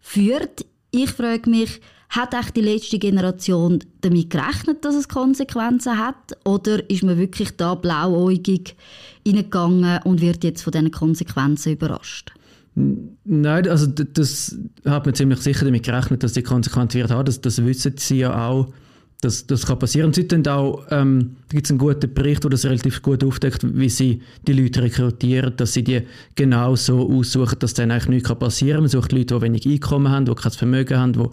führt. 0.00 0.66
Ich 0.90 1.10
frage 1.10 1.48
mich, 1.48 1.80
hat 2.10 2.34
echt 2.34 2.56
die 2.56 2.60
letzte 2.60 2.98
Generation 2.98 3.78
damit 4.00 4.30
gerechnet, 4.30 4.84
dass 4.84 4.96
es 4.96 5.08
Konsequenzen 5.08 5.96
hat? 5.96 6.36
Oder 6.44 6.88
ist 6.90 7.04
man 7.04 7.18
wirklich 7.18 7.56
da 7.56 7.76
blauäugig 7.76 8.76
hineingegangen 9.24 10.00
und 10.02 10.20
wird 10.20 10.42
jetzt 10.44 10.62
von 10.62 10.72
diesen 10.72 10.90
Konsequenzen 10.90 11.72
überrascht? 11.72 12.32
Nein, 12.74 13.68
also 13.68 13.86
das 13.86 14.56
hat 14.84 15.06
man 15.06 15.14
ziemlich 15.14 15.40
sicher 15.40 15.64
damit 15.64 15.84
gerechnet, 15.84 16.22
dass 16.22 16.32
die 16.32 16.42
Konsequenz 16.42 16.94
wird 16.94 17.10
haben. 17.10 17.24
Das, 17.24 17.40
das 17.40 17.64
wissen 17.64 17.94
sie 17.96 18.18
ja 18.18 18.48
auch. 18.48 18.72
Das, 19.20 19.46
das 19.46 19.66
kann 19.66 19.78
passieren. 19.78 20.14
Sie 20.14 20.26
auch, 20.48 20.86
ähm, 20.90 21.36
gibt 21.50 21.68
einen 21.68 21.78
guten 21.78 22.14
Bericht, 22.14 22.42
der 22.42 22.50
das 22.50 22.64
relativ 22.64 23.02
gut 23.02 23.22
aufdeckt, 23.22 23.66
wie 23.76 23.90
sie 23.90 24.22
die 24.46 24.54
Leute 24.54 24.82
rekrutieren, 24.82 25.52
dass 25.58 25.74
sie 25.74 25.84
die 25.84 26.02
genau 26.36 26.74
so 26.74 27.06
aussuchen, 27.10 27.58
dass 27.58 27.74
dann 27.74 27.90
eigentlich 27.90 28.08
nichts 28.08 28.34
passieren 28.34 28.76
kann. 28.76 28.82
Man 28.84 28.88
sucht 28.88 29.12
Leute, 29.12 29.34
die 29.34 29.42
wenig 29.42 29.66
Einkommen 29.66 30.10
haben, 30.10 30.24
die 30.24 30.34
kein 30.34 30.52
Vermögen 30.52 30.98
haben, 30.98 31.12
die 31.12 31.26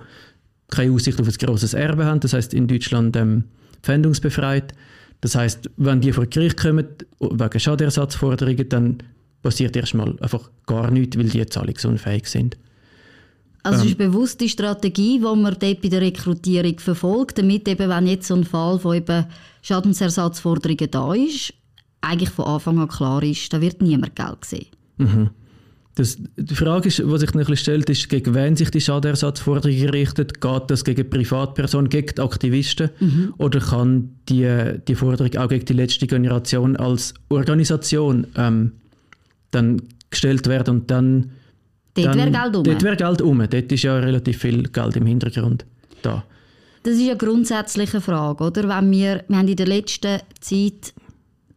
keine 0.69 0.91
Aussicht 0.91 1.19
auf 1.19 1.27
ein 1.27 1.33
grosses 1.33 1.73
Erbe 1.73 2.05
haben, 2.05 2.19
das 2.19 2.33
heißt 2.33 2.53
in 2.53 2.67
Deutschland 2.67 3.15
ähm, 3.15 3.45
pfändungsbefreit. 3.83 4.73
Das 5.21 5.35
heißt, 5.35 5.69
wenn 5.77 6.01
die 6.01 6.13
vor 6.13 6.27
Gericht 6.27 6.57
kommen 6.57 6.87
wegen 7.19 7.59
Schadenersatzforderungen, 7.59 8.69
dann 8.69 8.97
passiert 9.41 9.75
erstmal 9.75 10.17
einfach 10.19 10.49
gar 10.65 10.91
nichts, 10.91 11.17
weil 11.17 11.29
die 11.29 11.45
zahlungsunfähig 11.45 12.27
sind. 12.27 12.57
Also 13.63 13.79
es 13.79 13.85
ist 13.91 13.99
ähm, 13.99 14.11
bewusst 14.11 14.39
die 14.39 14.49
Strategie, 14.49 15.19
die 15.19 15.23
man 15.23 15.57
dort 15.59 15.81
bei 15.81 15.89
der 15.89 16.01
Rekrutierung 16.01 16.79
verfolgt, 16.79 17.37
damit 17.37 17.67
eben, 17.67 17.89
wenn 17.89 18.07
jetzt 18.07 18.27
so 18.27 18.35
ein 18.35 18.43
Fall 18.43 18.79
von 18.79 18.95
eben 18.95 19.25
Schadensersatzforderungen 19.61 20.91
da 20.91 21.13
ist, 21.13 21.53
eigentlich 22.01 22.29
von 22.29 22.45
Anfang 22.45 22.79
an 22.79 22.87
klar 22.87 23.23
ist, 23.23 23.51
da 23.51 23.59
wird 23.59 23.81
niemand 23.81 24.15
Geld 24.15 24.45
sehen. 24.45 24.67
Mhm. 24.97 25.29
Das, 25.97 26.15
die 26.35 26.53
Frage, 26.53 26.89
ist, 26.89 26.99
die 26.99 27.17
sich 27.17 27.33
ein 27.33 27.55
stellt, 27.55 27.89
ist, 27.89 28.07
gegen 28.07 28.35
wen 28.35 28.55
sich 28.55 28.69
die 28.69 28.81
Schadenersatzforderung 28.81 29.89
richtet. 29.89 30.39
Geht 30.39 30.63
das 30.67 30.83
gegen 30.83 31.09
Privatpersonen, 31.09 31.89
gegen 31.89 32.13
die 32.13 32.21
Aktivisten? 32.21 32.91
Mhm. 32.99 33.33
Oder 33.39 33.59
kann 33.59 34.11
die, 34.29 34.75
die 34.87 34.93
Forderung 34.93 35.35
auch 35.37 35.49
gegen 35.49 35.65
die 35.65 35.73
letzte 35.73 36.05
Generation 36.05 36.75
als 36.75 37.15
Organisation 37.29 38.27
ähm, 38.35 38.73
dann 39.49 39.81
gestellt 40.11 40.45
werden 40.45 40.81
und 40.81 40.91
dann... 40.91 41.31
Dort 41.95 42.15
wäre 42.15 42.29
Geld 42.29 42.55
um. 42.55 42.63
Dort 42.63 42.83
wäre 42.83 42.95
Geld 42.95 43.21
um. 43.23 43.39
Dort 43.39 43.71
ist 43.71 43.81
ja 43.81 43.97
relativ 43.97 44.37
viel 44.37 44.69
Geld 44.69 44.95
im 44.97 45.07
Hintergrund 45.07 45.65
da. 46.03 46.23
Das 46.83 46.93
ist 46.93 47.09
eine 47.09 47.17
grundsätzliche 47.17 48.01
Frage, 48.01 48.43
oder? 48.43 48.69
Wenn 48.69 48.91
wir, 48.91 49.23
wir 49.27 49.37
haben 49.37 49.47
in 49.47 49.55
der 49.55 49.65
letzten 49.65 50.19
Zeit 50.41 50.93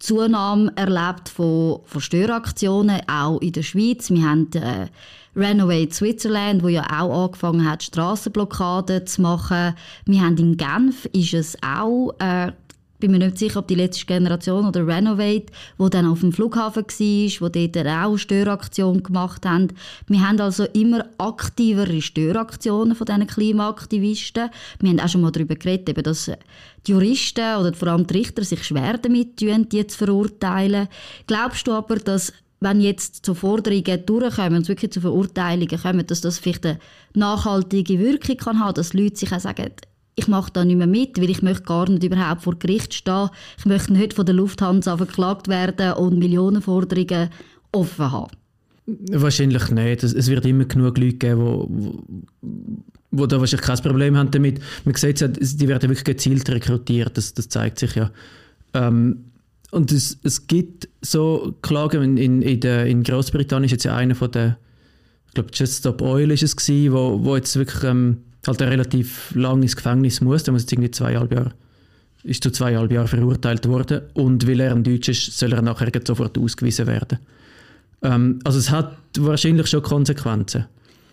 Zunahme 0.00 0.72
erlebt 0.76 1.28
von, 1.28 1.80
von 1.84 2.00
Störaktionen, 2.00 3.00
auch 3.06 3.40
in 3.40 3.52
der 3.52 3.62
Schweiz. 3.62 4.10
Wir 4.10 4.22
haben 4.22 4.50
äh, 4.54 4.88
Renovate 5.36 5.94
Switzerland, 5.94 6.62
wo 6.62 6.68
ja 6.68 6.84
auch 7.00 7.24
angefangen 7.26 7.70
hat, 7.70 7.82
Strassenblockaden 7.82 9.06
zu 9.06 9.22
machen. 9.22 9.74
Wir 10.06 10.22
haben 10.22 10.36
in 10.38 10.56
Genf 10.56 11.06
ist 11.12 11.34
es 11.34 11.56
auch 11.62 12.14
äh, 12.18 12.50
bin 13.00 13.10
mir 13.10 13.18
nicht 13.18 13.38
sicher, 13.38 13.60
ob 13.60 13.68
die 13.68 13.74
letzte 13.74 14.06
Generation 14.06 14.66
oder 14.66 14.86
Renovate, 14.86 15.46
wo 15.78 15.88
dann 15.88 16.06
auf 16.06 16.20
dem 16.20 16.32
Flughafen 16.32 16.84
war, 16.84 17.40
wo 17.40 17.48
dort 17.48 17.76
auch 17.76 18.08
eine 18.08 18.18
Störaktion 18.18 19.02
gemacht 19.02 19.44
haben. 19.46 19.68
Wir 20.06 20.26
haben 20.26 20.40
also 20.40 20.64
immer 20.64 21.06
aktivere 21.18 22.00
Störaktionen 22.02 22.94
von 22.94 23.06
diesen 23.06 23.26
Klimaaktivisten. 23.26 24.50
Wir 24.78 24.90
haben 24.90 25.00
auch 25.00 25.08
schon 25.08 25.22
mal 25.22 25.32
darüber 25.32 25.56
geredet, 25.56 26.06
dass 26.06 26.30
die 26.86 26.92
Juristen 26.92 27.56
oder 27.56 27.72
vor 27.74 27.88
allem 27.88 28.06
die 28.06 28.14
Richter 28.14 28.44
sich 28.44 28.64
schwer 28.64 28.98
damit 28.98 29.38
tun, 29.38 29.68
die 29.68 29.86
zu 29.86 29.98
verurteilen. 29.98 30.88
Glaubst 31.26 31.66
du 31.66 31.72
aber, 31.72 31.96
dass 31.96 32.32
wenn 32.60 32.80
jetzt 32.80 33.24
zu 33.24 33.34
Forderungen 33.34 34.04
durchkommen 34.04 34.58
und 34.58 34.68
wirklich 34.68 34.92
zu 34.92 35.00
Verurteilungen 35.00 35.80
kommen, 35.80 36.06
dass 36.06 36.20
das 36.20 36.38
vielleicht 36.38 36.66
eine 36.66 36.78
nachhaltige 37.14 37.98
Wirkung 37.98 38.36
kann 38.36 38.60
haben, 38.60 38.74
dass 38.74 38.92
Leute 38.92 39.16
sich 39.16 39.32
auch 39.32 39.40
sagen, 39.40 39.70
ich 40.14 40.28
mache 40.28 40.52
da 40.52 40.64
nicht 40.64 40.76
mehr 40.76 40.86
mit, 40.86 41.20
weil 41.20 41.30
ich 41.30 41.42
möchte 41.42 41.62
gar 41.62 41.88
nicht 41.88 42.04
überhaupt 42.04 42.42
vor 42.42 42.58
Gericht 42.58 42.94
stehen. 42.94 43.30
Ich 43.58 43.64
möchte 43.64 43.92
nicht 43.92 44.14
von 44.14 44.26
der 44.26 44.34
Lufthansa 44.34 44.96
verklagt 44.96 45.48
werden 45.48 45.94
und 45.94 46.18
Millionenforderungen 46.18 47.30
offen 47.72 48.12
haben. 48.12 48.30
Wahrscheinlich 48.86 49.70
nicht. 49.70 50.02
Es 50.02 50.28
wird 50.28 50.44
immer 50.46 50.64
genug 50.64 50.98
Leute 50.98 51.16
geben, 51.16 51.40
wo, 51.40 52.02
wo 53.10 53.26
da 53.26 53.38
wahrscheinlich 53.38 53.66
kein 53.66 53.78
Problem 53.78 54.16
haben 54.16 54.30
damit. 54.30 54.60
Man 54.84 54.94
sieht 54.94 55.20
ja, 55.20 55.28
die 55.28 55.68
werden 55.68 55.88
wirklich 55.88 56.04
gezielt 56.04 56.48
rekrutiert, 56.50 57.16
das, 57.16 57.34
das 57.34 57.48
zeigt 57.48 57.78
sich 57.78 57.94
ja. 57.94 58.10
Ähm, 58.74 59.24
und 59.70 59.92
es, 59.92 60.18
es 60.24 60.48
gibt 60.48 60.88
so 61.00 61.54
Klagen, 61.62 62.02
in, 62.02 62.16
in, 62.16 62.42
in, 62.42 62.60
der, 62.60 62.86
in 62.86 63.04
Großbritannien 63.04 63.66
ist 63.66 63.72
jetzt 63.72 63.84
ja 63.84 63.94
einer 63.94 64.16
von 64.16 64.30
der, 64.32 64.58
ich 65.28 65.34
glaube 65.34 65.50
Just 65.54 65.78
Stop 65.78 66.02
Oil 66.02 66.32
ist 66.32 66.42
es 66.42 66.56
gewesen, 66.56 66.92
wo, 66.92 67.22
wo 67.22 67.36
jetzt 67.36 67.54
wirklich 67.54 67.84
ähm, 67.84 68.18
halt 68.46 68.62
relativ 68.62 69.34
lang 69.34 69.62
ins 69.62 69.76
Gefängnis 69.76 70.20
muss, 70.20 70.42
der 70.44 70.52
muss 70.52 70.62
jetzt 70.62 70.72
irgendwie 70.72 70.90
zweieinhalb 70.90 71.32
Jahre, 71.32 71.52
ist 72.22 72.42
zu 72.42 72.50
zweieinhalb 72.50 72.92
Jahren 72.92 73.08
verurteilt 73.08 73.66
worden 73.68 74.02
und 74.14 74.46
weil 74.46 74.60
er 74.60 74.72
ein 74.72 74.84
Deutsch 74.84 75.08
ist, 75.08 75.38
soll 75.38 75.52
er 75.52 75.62
nachher 75.62 75.90
sofort 76.04 76.38
ausgewiesen 76.38 76.86
werden. 76.86 77.18
Ähm, 78.02 78.38
also 78.44 78.58
es 78.58 78.70
hat 78.70 78.96
wahrscheinlich 79.18 79.66
schon 79.66 79.82
Konsequenzen. 79.82 80.66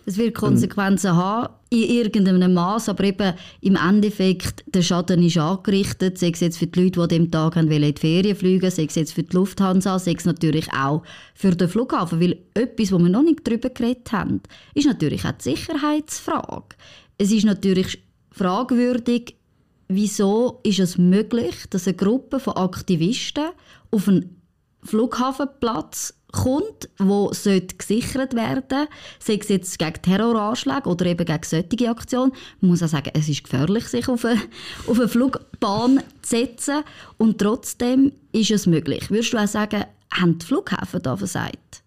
Es 0.08 0.16
wird 0.16 0.34
Konsequenzen 0.34 1.14
haben, 1.14 1.52
in 1.68 1.82
irgendeinem 1.82 2.54
Maß, 2.54 2.88
aber 2.88 3.04
eben 3.04 3.34
im 3.60 3.76
Endeffekt, 3.76 4.64
der 4.74 4.80
Schaden 4.80 5.22
ist 5.22 5.36
angerichtet, 5.36 6.16
sei 6.16 6.30
es 6.30 6.40
jetzt 6.40 6.56
für 6.56 6.66
die 6.66 6.80
Leute, 6.80 6.92
die 6.92 7.00
an 7.00 7.08
dem 7.08 7.30
Tag 7.30 7.56
in 7.56 7.68
die 7.68 7.92
Ferien 7.92 8.34
fliegen, 8.34 8.70
sei 8.70 8.84
es 8.84 8.94
jetzt 8.94 9.12
für 9.12 9.22
die 9.22 9.36
Lufthansa, 9.36 9.98
sei 9.98 10.14
es 10.16 10.24
natürlich 10.24 10.72
auch 10.72 11.02
für 11.34 11.54
den 11.54 11.68
Flughafen, 11.68 12.22
weil 12.22 12.38
etwas, 12.54 12.90
wo 12.90 12.98
wir 12.98 13.10
noch 13.10 13.22
nicht 13.22 13.46
darüber 13.46 13.68
geredet 13.68 14.10
haben, 14.10 14.40
ist 14.72 14.86
natürlich 14.86 15.26
auch 15.26 15.32
die 15.32 15.50
Sicherheitsfrage. 15.50 16.74
Es 17.18 17.32
ist 17.32 17.44
natürlich 17.44 18.00
fragwürdig, 18.30 19.34
wieso 19.88 20.60
ist 20.62 20.78
es 20.78 20.98
möglich, 20.98 21.64
dass 21.70 21.88
eine 21.88 21.96
Gruppe 21.96 22.38
von 22.38 22.56
Aktivisten 22.56 23.50
auf 23.90 24.08
einen 24.08 24.40
Flughafenplatz 24.84 26.14
kommt, 26.30 26.88
wo 26.98 27.28
gesichert 27.28 28.34
werden 28.34 28.86
sei 29.18 29.38
es 29.40 29.48
jetzt 29.48 29.78
gegen 29.78 30.02
Terroranschläge 30.02 30.88
oder 30.88 31.06
eben 31.06 31.24
gegen 31.24 31.42
solche 31.42 31.90
Aktionen. 31.90 32.32
Man 32.60 32.70
muss 32.70 32.82
auch 32.82 32.88
sagen, 32.88 33.10
es 33.14 33.28
ist 33.28 33.44
gefährlich, 33.44 33.88
sich 33.88 34.08
auf 34.08 34.24
eine, 34.24 34.40
auf 34.86 34.98
eine 34.98 35.08
Flugbahn 35.08 36.02
zu 36.22 36.36
setzen 36.36 36.84
und 37.16 37.38
trotzdem 37.38 38.12
ist 38.32 38.50
es 38.50 38.66
möglich. 38.66 39.10
Würdest 39.10 39.32
du 39.32 39.38
auch 39.38 39.48
sagen, 39.48 39.84
haben 40.12 40.38
die 40.38 40.46
Flughäfen 40.46 41.02
da 41.02 41.16
versagt? 41.16 41.82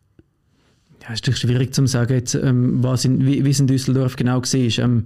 Ja, 1.04 1.14
ist 1.14 1.38
schwierig 1.38 1.74
zu 1.74 1.86
sagen, 1.88 2.14
jetzt, 2.14 2.36
ähm, 2.36 2.84
was 2.84 3.06
in, 3.06 3.26
wie, 3.26 3.44
wie 3.44 3.50
es 3.50 3.60
in 3.60 3.68
Düsseldorf 3.68 4.16
genau 4.16 4.42
war. 4.42 4.86
Ähm, 4.86 5.06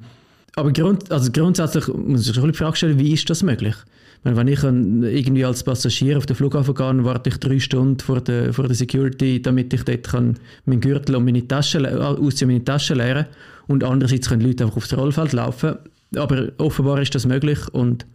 aber 0.55 0.71
grund, 0.71 1.11
also 1.11 1.31
grundsätzlich 1.31 1.87
muss 1.87 2.27
ich 2.27 2.35
schon 2.35 2.51
die 2.51 2.57
Frage 2.57 2.75
stellen, 2.75 2.99
wie 2.99 3.13
ist 3.13 3.29
das 3.29 3.43
möglich? 3.43 3.75
Wenn 4.23 4.47
ich 4.47 4.63
irgendwie 4.63 5.45
als 5.45 5.63
Passagier 5.63 6.17
auf 6.17 6.25
den 6.25 6.35
Flughafen 6.35 6.73
gehe, 6.73 7.03
warte 7.03 7.29
ich 7.29 7.37
drei 7.37 7.59
Stunden 7.59 7.99
vor 7.99 8.21
der, 8.21 8.53
vor 8.53 8.65
der 8.65 8.75
Security, 8.75 9.39
damit 9.39 9.71
ich 9.71 9.83
dort 9.83 10.07
kann 10.07 10.39
meinen 10.65 10.81
Gürtel 10.81 11.15
und 11.15 11.25
meine 11.25 11.47
Tasche, 11.47 11.79
ausziehen, 12.03 12.49
meine 12.49 12.63
Tasche 12.63 12.95
leeren 12.95 13.27
Und 13.67 13.83
andererseits 13.83 14.27
können 14.27 14.41
Leute 14.41 14.63
einfach 14.63 14.77
aufs 14.77 14.97
Rollfeld 14.97 15.33
laufen. 15.33 15.75
Aber 16.15 16.51
offenbar 16.57 16.99
ist 17.01 17.13
das 17.13 17.27
möglich 17.27 17.59
und 17.71 18.07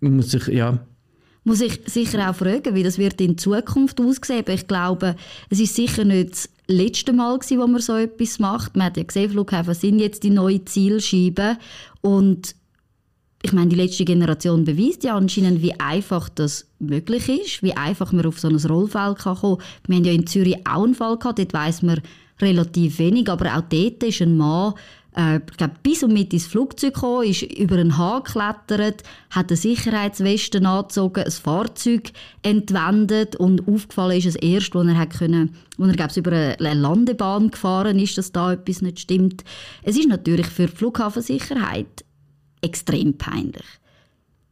man 0.00 0.16
muss 0.16 0.32
sich, 0.32 0.48
ja, 0.48 0.80
muss 1.44 1.60
ich 1.60 1.80
sicher 1.86 2.28
auch 2.28 2.34
fragen, 2.34 2.74
wie 2.74 2.82
das 2.82 2.98
wird 2.98 3.20
in 3.20 3.38
Zukunft 3.38 4.00
aussehen. 4.00 4.44
Ich 4.48 4.66
glaube, 4.66 5.14
es 5.50 5.60
ist 5.60 5.76
sicher 5.76 6.04
nicht 6.04 6.32
das 6.32 6.48
letzte 6.66 7.12
Mal 7.12 7.38
gewesen, 7.38 7.60
wo 7.60 7.66
man 7.66 7.80
so 7.80 7.94
etwas 7.96 8.38
macht. 8.38 8.76
Man 8.76 8.86
hat 8.86 8.96
ja 8.96 9.02
gesehen, 9.02 9.30
Flughäfen 9.30 9.74
sind 9.74 9.98
jetzt 9.98 10.22
die 10.22 10.30
neue 10.30 10.64
Zielscheibe 10.64 11.58
und 12.00 12.54
ich 13.42 13.52
meine, 13.52 13.68
die 13.68 13.76
letzte 13.76 14.06
Generation 14.06 14.64
beweist 14.64 15.04
ja 15.04 15.16
anscheinend, 15.16 15.60
wie 15.60 15.78
einfach 15.78 16.30
das 16.30 16.66
möglich 16.78 17.28
ist, 17.28 17.62
wie 17.62 17.76
einfach 17.76 18.10
man 18.10 18.24
auf 18.24 18.40
so 18.40 18.48
ein 18.48 18.56
Rollfeld 18.56 19.18
kann 19.18 19.36
kommen 19.36 19.58
kann. 19.58 19.66
Wir 19.86 19.96
haben 19.96 20.04
ja 20.04 20.12
in 20.12 20.26
Zürich 20.26 20.66
auch 20.66 20.84
einen 20.84 20.94
Fall 20.94 21.18
gehabt, 21.18 21.38
dort 21.38 21.52
weiss 21.52 21.82
man 21.82 22.00
relativ 22.40 22.98
wenig, 22.98 23.28
aber 23.28 23.54
auch 23.54 23.62
dort 23.68 24.02
ist 24.02 24.22
ein 24.22 24.38
Mann 24.38 24.72
äh, 25.16 25.36
ich 25.36 25.56
glaube, 25.56 25.74
bis 25.82 26.02
und 26.02 26.12
mit 26.12 26.32
ins 26.32 26.46
Flugzeug 26.46 26.94
gekommen, 26.94 27.28
ist 27.28 27.42
über 27.42 27.76
einen 27.76 27.96
Hahn 27.96 28.22
geklettert, 28.24 29.02
hat 29.30 29.50
eine 29.50 29.56
Sicherheitsweste 29.56 30.64
angezogen, 30.66 31.24
ein 31.24 31.30
Fahrzeug 31.30 32.10
entwendet 32.42 33.36
und 33.36 33.66
aufgefallen 33.68 34.18
ist 34.18 34.26
es 34.26 34.36
erst, 34.36 34.74
als 34.74 34.88
er 34.88 34.98
hat 34.98 35.18
können, 35.18 35.54
als 35.78 35.88
er 35.88 35.94
glaub, 35.94 36.16
über 36.16 36.32
eine 36.32 36.74
Landebahn 36.74 37.50
gefahren 37.50 37.98
ist, 37.98 38.18
dass 38.18 38.32
da 38.32 38.52
etwas 38.52 38.82
nicht 38.82 39.00
stimmt. 39.00 39.44
Es 39.82 39.96
ist 39.96 40.08
natürlich 40.08 40.46
für 40.46 40.66
die 40.66 40.76
Flughafensicherheit 40.76 42.04
extrem 42.60 43.16
peinlich. 43.16 43.66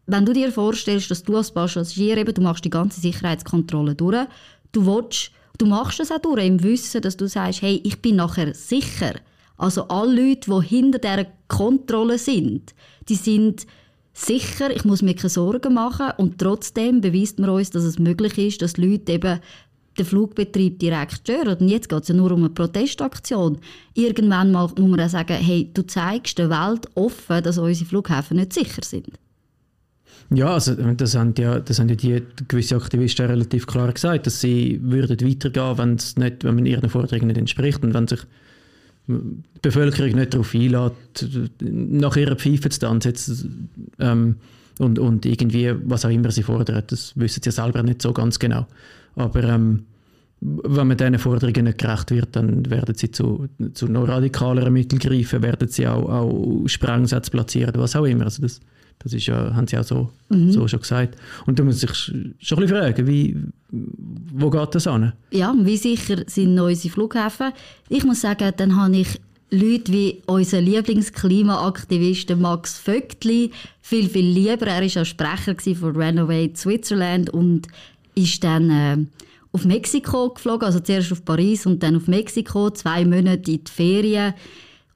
Wenn 0.07 0.27
du 0.27 0.33
dir 0.33 0.53
vorstellst, 0.53 1.11
dass 1.11 1.23
du 1.23 1.37
als 1.37 1.53
Passagier 1.53 2.19
eben, 2.19 2.35
du 2.35 2.43
machst 2.43 2.65
die 2.65 2.71
ganze 2.71 3.01
Sicherheitskontrolle 3.01 3.95
durch, 3.95 4.27
du 4.73 4.87
willst, 4.87 5.31
du 5.59 5.67
machst 5.67 6.01
es 6.01 6.11
auch 6.11 6.19
durch, 6.19 6.45
im 6.45 6.63
Wissen, 6.63 7.01
dass 7.03 7.17
du 7.17 7.29
sagst, 7.29 7.63
hey, 7.63 7.81
ich 7.85 8.03
bin 8.03 8.17
nachher 8.17 8.53
sicher. 8.55 9.15
Also 9.57 9.89
alle 9.89 10.29
Leute, 10.29 10.51
die 10.51 10.67
hinter 10.67 10.99
dieser 10.99 11.27
Kontrolle 11.49 12.19
sind, 12.19 12.75
die 13.09 13.15
sind 13.15 13.67
sicher, 14.13 14.75
ich 14.75 14.85
muss 14.85 15.03
mir 15.03 15.15
keine 15.15 15.31
Sorgen 15.31 15.75
machen 15.75 16.11
und 16.19 16.39
trotzdem 16.39 17.01
beweist 17.01 17.39
man 17.39 17.51
uns, 17.51 17.71
dass 17.71 17.85
es 17.85 17.99
möglich 17.99 18.37
ist, 18.39 18.63
dass 18.63 18.77
Leute 18.77 19.13
eben 19.13 19.41
den 19.99 20.07
Flugbetrieb 20.07 20.79
direkt 20.79 21.13
stören. 21.13 21.59
Und 21.59 21.69
jetzt 21.69 21.89
geht 21.89 22.03
es 22.03 22.09
ja 22.09 22.15
nur 22.15 22.33
um 22.33 22.41
eine 22.41 22.51
Protestaktion. 22.51 23.59
Irgendwann 23.95 24.51
mal 24.51 24.69
muss 24.69 24.79
man 24.79 25.01
auch 25.01 25.09
sagen, 25.09 25.37
hey, 25.37 25.71
du 25.73 25.87
zeigst 25.87 26.39
der 26.39 26.51
Welt 26.51 26.87
offen, 26.95 27.43
dass 27.43 27.59
unsere 27.59 27.89
Flughäfen 27.89 28.39
nicht 28.39 28.53
sicher 28.53 28.83
sind. 28.83 29.09
Ja, 30.31 30.55
also 30.55 30.75
das 30.75 31.15
haben 31.15 31.35
ja, 31.37 31.61
das 31.61 31.79
haben 31.79 31.91
ja 31.91 31.95
die 31.95 32.23
gewisse 32.49 32.77
Aktivisten 32.77 33.27
relativ 33.27 33.67
klar 33.67 33.93
gesagt, 33.93 34.27
dass 34.27 34.41
sie 34.41 34.81
würden 34.83 35.21
weitergehen, 35.21 35.99
nicht, 36.17 36.45
wenn 36.45 36.55
man 36.55 36.65
ihren 36.65 36.89
Forderungen 36.89 37.27
nicht 37.27 37.39
entspricht 37.39 37.83
und 37.83 37.93
wenn 37.93 38.09
sich 38.09 38.21
die 39.07 39.61
Bevölkerung 39.61 40.13
nicht 40.15 40.35
darauf 40.35 40.55
einlädt, 40.55 40.93
nach 41.61 42.17
ihrer 42.17 42.37
Pfeife 42.37 42.69
zu 42.69 42.81
tanzen 42.81 43.69
ähm, 43.99 44.37
und, 44.79 44.99
und 44.99 45.27
irgendwie, 45.27 45.75
was 45.85 46.05
auch 46.05 46.11
immer 46.11 46.31
sie 46.31 46.43
fordern, 46.43 46.83
das 46.87 47.13
wissen 47.17 47.43
sie 47.43 47.51
selber 47.51 47.83
nicht 47.83 48.03
so 48.03 48.13
ganz 48.13 48.39
genau. 48.39 48.67
Aber 49.17 49.45
ähm, 49.45 49.85
wenn 50.41 50.89
man 50.89 50.97
diesen 50.97 51.19
Forderungen 51.19 51.65
nicht 51.65 51.79
gerecht 51.79 52.11
wird, 52.11 52.35
dann 52.35 52.69
werden 52.69 52.95
sie 52.97 53.11
zu, 53.11 53.49
zu 53.75 53.87
noch 53.87 54.09
radikaleren 54.09 54.73
Mitteln 54.73 54.99
greifen, 54.99 55.43
werden 55.43 55.69
sie 55.69 55.87
auch, 55.87 56.09
auch 56.09 56.67
Sprengsätze 56.67 57.31
platzieren, 57.31 57.75
was 57.77 57.95
auch 57.95 58.05
immer. 58.05 58.25
Also 58.25 58.43
das, 58.43 58.61
das 58.99 59.13
ist 59.13 59.27
ja, 59.27 59.55
haben 59.55 59.67
sie 59.67 59.79
auch 59.79 59.85
so, 59.85 60.11
mhm. 60.29 60.53
so 60.53 60.67
schon 60.69 60.81
gesagt. 60.81 61.17
Und 61.47 61.59
da 61.59 61.65
muss 61.65 61.81
sich 61.81 61.91
schon 61.95 62.15
ein 62.17 62.35
bisschen 62.39 62.69
fragen, 62.69 63.07
wie, 63.07 63.37
wo 63.71 64.51
geht 64.51 64.75
das 64.75 64.87
an? 64.87 65.13
Ja, 65.31 65.55
wie 65.59 65.77
sicher 65.77 66.23
sind 66.27 66.59
unsere 66.59 66.93
Flughäfen? 66.93 67.53
Ich 67.89 68.05
muss 68.05 68.21
sagen, 68.21 68.53
dann 68.57 68.77
habe 68.77 68.97
ich 68.97 69.21
Leute 69.51 69.93
wie 69.93 70.23
unser 70.27 70.63
Lieblingsklimaaktivist 70.63 72.35
Max 72.37 72.79
Vögtli 72.79 73.51
viel, 73.83 74.09
viel 74.09 74.27
lieber. 74.27 74.67
Er 74.67 74.81
war 74.81 74.83
ja 74.83 75.05
Sprecher 75.05 75.55
von 75.75 75.95
Renovate 75.95 76.57
Switzerland 76.57 77.29
und 77.31 77.69
ist 78.15 78.43
dann 78.43 78.71
äh, 78.71 78.97
auf 79.53 79.67
Mexiko 79.67 80.31
geflogen, 80.31 80.65
also 80.65 80.81
zuerst 80.81 81.13
auf 81.13 81.25
Paris 81.25 81.67
und 81.67 81.83
dann 81.83 81.97
auf 81.97 82.09
Mexiko, 82.09 82.71
zwei 82.71 83.05
Monate 83.05 83.53
in 83.53 83.65
die 83.65 83.71
Ferien. 83.71 84.33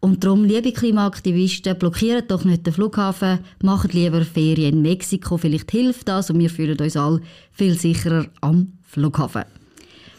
Und 0.06 0.22
darum, 0.22 0.44
liebe 0.44 0.70
Klimaaktivisten, 0.70 1.76
blockiert 1.76 2.30
doch 2.30 2.44
nicht 2.44 2.64
den 2.64 2.72
Flughafen, 2.72 3.40
macht 3.60 3.92
lieber 3.92 4.24
Ferien 4.24 4.74
in 4.74 4.82
Mexiko, 4.82 5.36
vielleicht 5.36 5.72
hilft 5.72 6.06
das 6.06 6.30
und 6.30 6.38
wir 6.38 6.48
fühlen 6.48 6.78
uns 6.78 6.96
alle 6.96 7.20
viel 7.50 7.76
sicherer 7.76 8.28
am 8.40 8.74
Flughafen. 8.84 9.42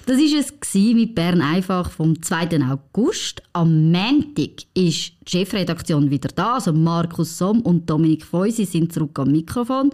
Das 0.06 0.18
war 0.18 0.40
es 0.40 0.74
mit 0.74 1.16
Bern 1.16 1.40
einfach 1.40 1.90
vom 1.90 2.22
2. 2.22 2.60
August. 2.70 3.42
Am 3.54 3.90
Montag 3.90 4.64
ist 4.74 5.14
die 5.22 5.30
Chefredaktion 5.30 6.12
wieder 6.12 6.32
da, 6.36 6.56
also 6.56 6.74
Markus 6.74 7.38
Somm 7.38 7.62
und 7.62 7.90
Dominik 7.90 8.26
Feusi 8.26 8.66
sind 8.66 8.92
zurück 8.92 9.18
am 9.20 9.32
Mikrofon 9.32 9.92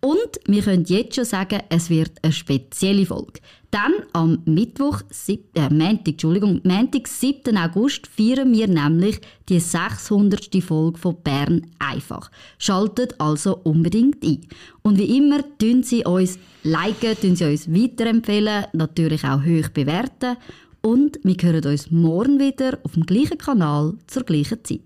und 0.00 0.40
wir 0.46 0.62
können 0.62 0.84
jetzt 0.84 1.16
schon 1.16 1.24
sagen, 1.24 1.62
es 1.68 1.90
wird 1.90 2.12
eine 2.22 2.32
spezielle 2.32 3.06
Folge. 3.06 3.40
Dann 3.70 3.92
am 4.12 4.38
Mittwoch, 4.44 5.02
äh, 5.28 5.68
Montag, 5.70 6.08
Entschuldigung, 6.08 6.60
Montag, 6.64 7.08
7. 7.08 7.56
August 7.56 8.06
feiern 8.06 8.52
wir 8.52 8.68
nämlich 8.68 9.20
die 9.48 9.58
600. 9.58 10.62
Folge 10.62 10.98
von 10.98 11.16
Bern 11.22 11.66
einfach. 11.78 12.30
Schaltet 12.58 13.20
also 13.20 13.58
unbedingt 13.64 14.24
ein. 14.24 14.46
Und 14.82 14.98
wie 14.98 15.16
immer, 15.16 15.40
tun 15.58 15.82
Sie 15.82 16.04
uns 16.04 16.38
liken, 16.62 17.20
tun 17.20 17.36
Sie 17.36 17.44
uns 17.44 17.70
weiterempfehlen, 17.72 18.66
natürlich 18.72 19.24
auch 19.24 19.42
hoch 19.42 19.68
bewerten. 19.70 20.36
Und 20.82 21.18
wir 21.24 21.36
hören 21.42 21.66
uns 21.66 21.90
morgen 21.90 22.38
wieder 22.38 22.78
auf 22.84 22.92
dem 22.92 23.04
gleichen 23.04 23.38
Kanal 23.38 23.94
zur 24.06 24.22
gleichen 24.22 24.64
Zeit. 24.64 24.85